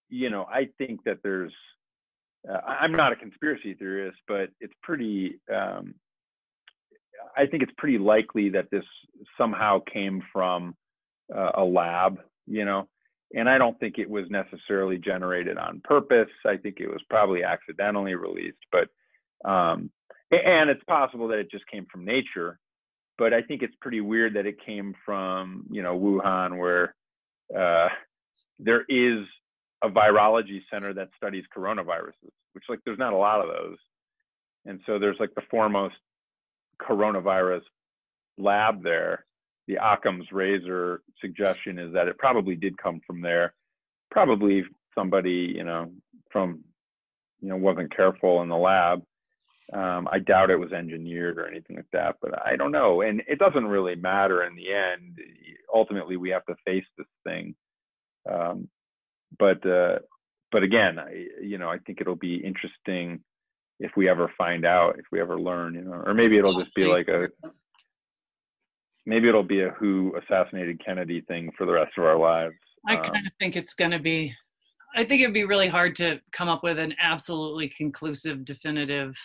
[0.10, 1.54] you know, I think that there's.
[2.50, 5.40] Uh, I'm not a conspiracy theorist, but it's pretty.
[5.54, 5.96] Um,
[7.38, 8.86] I think it's pretty likely that this
[9.38, 10.76] somehow came from
[11.36, 12.88] uh, a lab, you know,
[13.34, 16.30] and I don't think it was necessarily generated on purpose.
[16.46, 18.90] I think it was probably accidentally released, but
[19.50, 19.92] um,
[20.32, 22.60] and it's possible that it just came from nature.
[23.18, 26.96] But I think it's pretty weird that it came from you know Wuhan, where
[27.56, 27.90] uh,
[28.60, 29.26] there is
[29.84, 33.78] a virology center that studies coronaviruses, which like there's not a lot of those,
[34.66, 35.96] and so there's like the foremost
[36.82, 37.62] coronavirus
[38.38, 39.26] lab there,
[39.68, 43.54] the Occam's razor suggestion is that it probably did come from there.
[44.10, 44.64] Probably
[44.96, 45.92] somebody, you know,
[46.32, 46.64] from,
[47.40, 49.04] you know, wasn't careful in the lab.
[49.72, 53.02] Um, I doubt it was engineered or anything like that, but I don't know.
[53.02, 55.20] And it doesn't really matter in the end.
[55.72, 57.54] Ultimately, we have to face this thing.
[58.28, 58.68] Um,
[59.38, 60.00] but uh,
[60.52, 63.22] but again, I, you know, I think it'll be interesting
[63.80, 66.74] if we ever find out, if we ever learn, you know, or maybe it'll just
[66.76, 67.28] be like a
[69.06, 72.56] maybe it'll be a who assassinated Kennedy thing for the rest of our lives.
[72.88, 74.34] I um, kind of think it's going to be.
[74.96, 79.16] I think it'd be really hard to come up with an absolutely conclusive, definitive.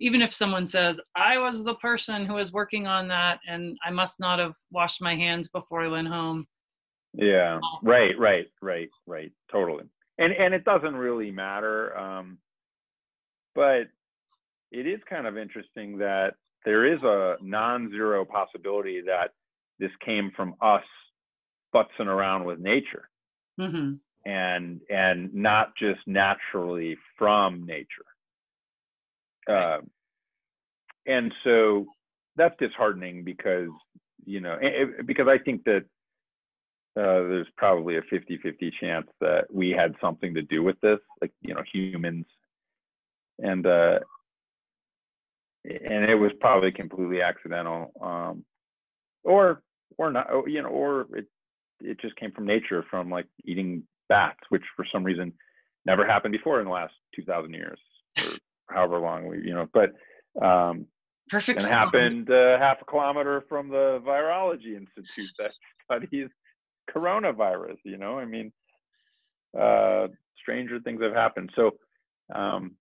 [0.00, 3.90] Even if someone says, I was the person who was working on that and I
[3.90, 6.46] must not have washed my hands before I went home.
[7.16, 9.32] Yeah, right, right, right, right.
[9.50, 9.84] Totally.
[10.18, 11.96] And and it doesn't really matter.
[11.96, 12.38] Um,
[13.54, 13.88] but
[14.70, 19.32] it is kind of interesting that there is a non-zero possibility that
[19.78, 20.82] this came from us
[21.74, 23.08] futzing around with nature
[23.58, 23.94] mm-hmm.
[24.28, 27.86] and and not just naturally from nature
[29.50, 29.78] uh,
[31.06, 31.86] and so
[32.36, 33.70] that's disheartening because
[34.24, 35.84] you know it, because i think that
[36.96, 41.32] uh, there's probably a 50-50 chance that we had something to do with this like
[41.42, 42.24] you know humans
[43.38, 43.98] and uh,
[45.64, 48.44] and it was probably completely accidental, um,
[49.24, 49.62] or
[49.98, 51.26] or not, oh, you know, or it
[51.80, 55.32] it just came from nature, from like eating bats, which for some reason
[55.84, 57.78] never happened before in the last two thousand years,
[58.18, 58.30] or
[58.70, 59.92] however long we, you know, but
[60.44, 60.86] um,
[61.28, 61.62] perfect.
[61.62, 65.50] And happened uh, half a kilometer from the Virology Institute that
[65.84, 66.28] studies
[66.94, 67.78] coronavirus.
[67.84, 68.52] You know, I mean,
[69.58, 70.08] uh,
[70.40, 71.50] stranger things have happened.
[71.56, 71.72] So,
[72.34, 72.72] um,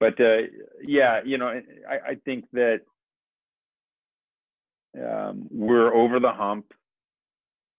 [0.00, 0.48] but uh,
[0.82, 1.48] yeah, you know,
[1.88, 2.80] I, I think that
[4.98, 6.66] um, we're over the hump,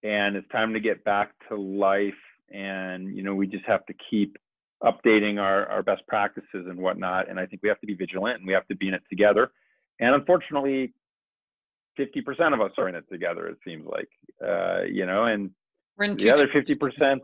[0.02, 2.12] and it's time to get back to life.
[2.52, 4.36] And you know, we just have to keep
[4.82, 7.28] updating our our best practices and whatnot.
[7.28, 9.02] And I think we have to be vigilant, and we have to be in it
[9.08, 9.50] together.
[10.00, 10.92] And unfortunately,
[11.98, 13.46] 50% of us are in it together.
[13.46, 14.08] It seems like,
[14.44, 15.50] uh, you know, and
[16.18, 17.20] the other 50%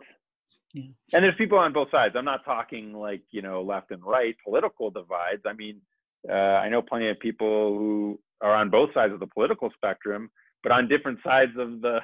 [0.72, 0.84] yeah.
[1.12, 2.14] And there's people on both sides.
[2.16, 5.42] I'm not talking like, you know, left and right political divides.
[5.46, 5.80] I mean,
[6.28, 10.30] uh, I know plenty of people who are on both sides of the political spectrum,
[10.62, 11.98] but on different sides of the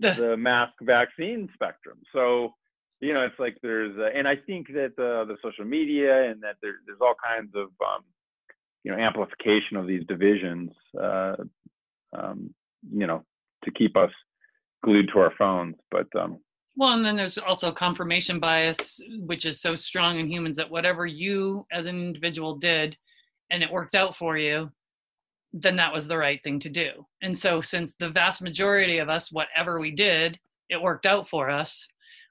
[0.00, 1.98] the, the mask vaccine spectrum.
[2.12, 2.54] So,
[3.00, 6.42] you know, it's like there's, uh, and I think that the the social media and
[6.42, 8.02] that there, there's all kinds of, um,
[8.82, 11.36] you know, amplification of these divisions, uh,
[12.14, 12.54] um,
[12.92, 13.24] you know,
[13.64, 14.10] to keep us
[14.84, 15.76] glued to our phones.
[15.90, 16.38] But um,
[16.76, 21.06] well, and then there's also confirmation bias, which is so strong in humans that whatever
[21.06, 22.96] you as an individual did,
[23.50, 24.70] and it worked out for you,
[25.52, 27.06] then that was the right thing to do.
[27.22, 30.38] And so, since the vast majority of us, whatever we did,
[30.68, 31.86] it worked out for us,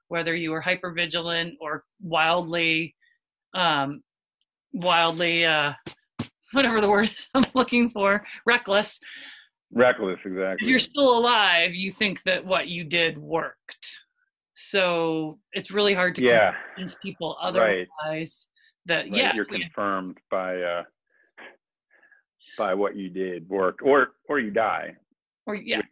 [0.09, 2.95] whether you were hyper vigilant or wildly,
[3.53, 4.03] um,
[4.73, 5.71] wildly, uh,
[6.51, 8.99] whatever the word is I'm looking for, reckless.
[9.74, 10.65] Reckless, exactly.
[10.65, 13.97] If you're still alive, you think that what you did worked.
[14.53, 16.53] So it's really hard to yeah.
[16.76, 18.28] convince people otherwise right.
[18.86, 19.13] that right.
[19.13, 20.84] yeah, you're confirmed by uh,
[22.57, 24.95] by what you did work or or you die
[25.45, 25.86] or yeah which,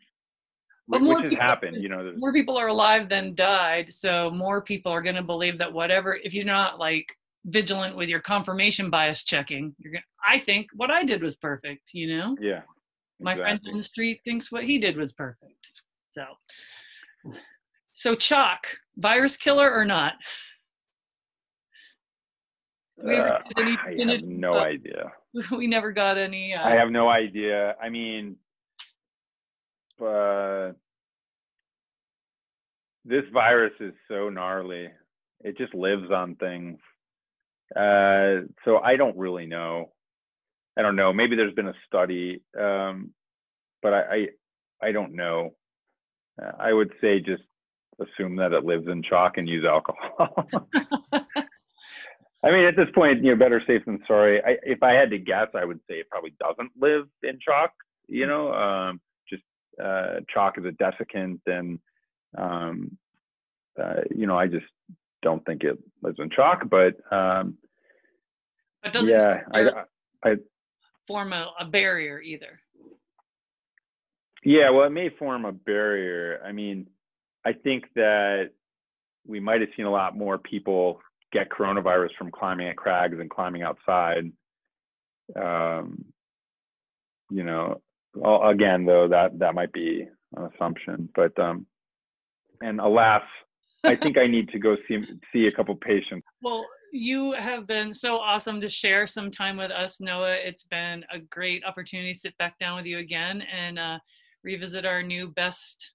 [0.87, 4.61] but more which has happened you know more people are alive than died so more
[4.61, 7.05] people are going to believe that whatever if you're not like
[7.45, 11.35] vigilant with your confirmation bias checking you're going to i think what i did was
[11.35, 12.61] perfect you know yeah
[13.21, 15.67] my friend on the street thinks what he did was perfect
[16.11, 16.23] so
[17.93, 18.65] so chalk
[18.97, 20.13] virus killer or not
[23.03, 25.11] we uh, I have no uh, idea.
[25.51, 26.53] We never got any.
[26.53, 27.75] Uh, I have no idea.
[27.81, 28.35] I mean,
[30.05, 30.71] uh,
[33.05, 34.89] this virus is so gnarly.
[35.39, 36.79] It just lives on things.
[37.75, 39.93] Uh, so I don't really know.
[40.77, 41.11] I don't know.
[41.11, 43.13] Maybe there's been a study, um,
[43.81, 44.27] but I, I,
[44.87, 45.53] I don't know.
[46.41, 47.43] Uh, I would say just
[47.99, 50.47] assume that it lives in chalk and use alcohol.
[52.43, 54.41] I mean, at this point, you know, better safe than sorry.
[54.43, 57.71] I, if I had to guess, I would say it probably doesn't live in chalk.
[58.07, 59.43] You know, um, just
[59.81, 61.79] uh, chalk is a desiccant, and
[62.37, 62.97] um,
[63.81, 64.65] uh, you know, I just
[65.21, 66.63] don't think it lives in chalk.
[66.67, 67.57] But um,
[68.81, 69.69] but doesn't yeah, I,
[70.23, 70.35] I,
[71.11, 72.59] form a, a barrier either.
[74.43, 76.41] Yeah, well, it may form a barrier.
[76.45, 76.87] I mean,
[77.45, 78.51] I think that
[79.27, 80.99] we might have seen a lot more people
[81.31, 84.31] get coronavirus from climbing at crags and climbing outside.
[85.35, 86.05] Um,
[87.29, 87.81] you know,
[88.43, 91.65] again though that that might be an assumption, but um,
[92.61, 93.21] and alas,
[93.83, 94.97] I think I need to go see
[95.31, 96.25] see a couple patients.
[96.41, 100.35] Well, you have been so awesome to share some time with us, Noah.
[100.35, 103.99] It's been a great opportunity to sit back down with you again and uh,
[104.43, 105.91] revisit our new best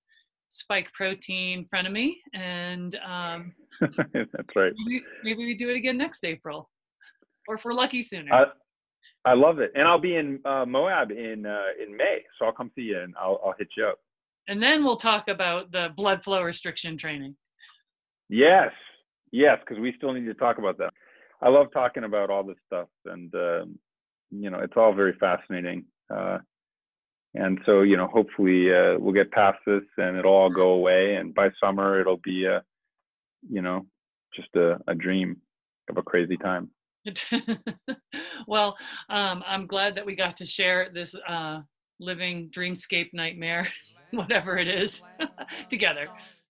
[0.49, 4.73] spike protein frenemy and um, that's right.
[4.87, 6.71] maybe, maybe, we do it again next april
[7.49, 8.33] or if we're lucky sooner.
[8.33, 8.45] Uh,
[9.25, 9.73] i love it.
[9.75, 13.01] And i'll be in uh, moab in uh, in may so i'll come see you
[13.01, 13.99] and I'll, I'll hit you up.
[14.49, 17.37] And then we'll talk about the blood flow restriction training.
[18.29, 18.71] Yes
[19.33, 20.93] yes because we still need to talk about that.
[21.43, 23.79] I love talking about all this stuff and um,
[24.31, 26.39] you know it's all very fascinating uh,
[27.35, 31.17] and so you know hopefully uh, we'll get past this and it'll all go away
[31.17, 32.63] and by summer it'll be a
[33.49, 33.87] you know
[34.35, 35.37] just a, a dream
[35.89, 36.71] of a crazy time.
[38.47, 38.77] Well
[39.09, 41.61] um, i'm glad that we got to share this uh,
[41.99, 43.69] living dreamscape nightmare
[44.11, 45.03] whatever it is
[45.69, 46.09] together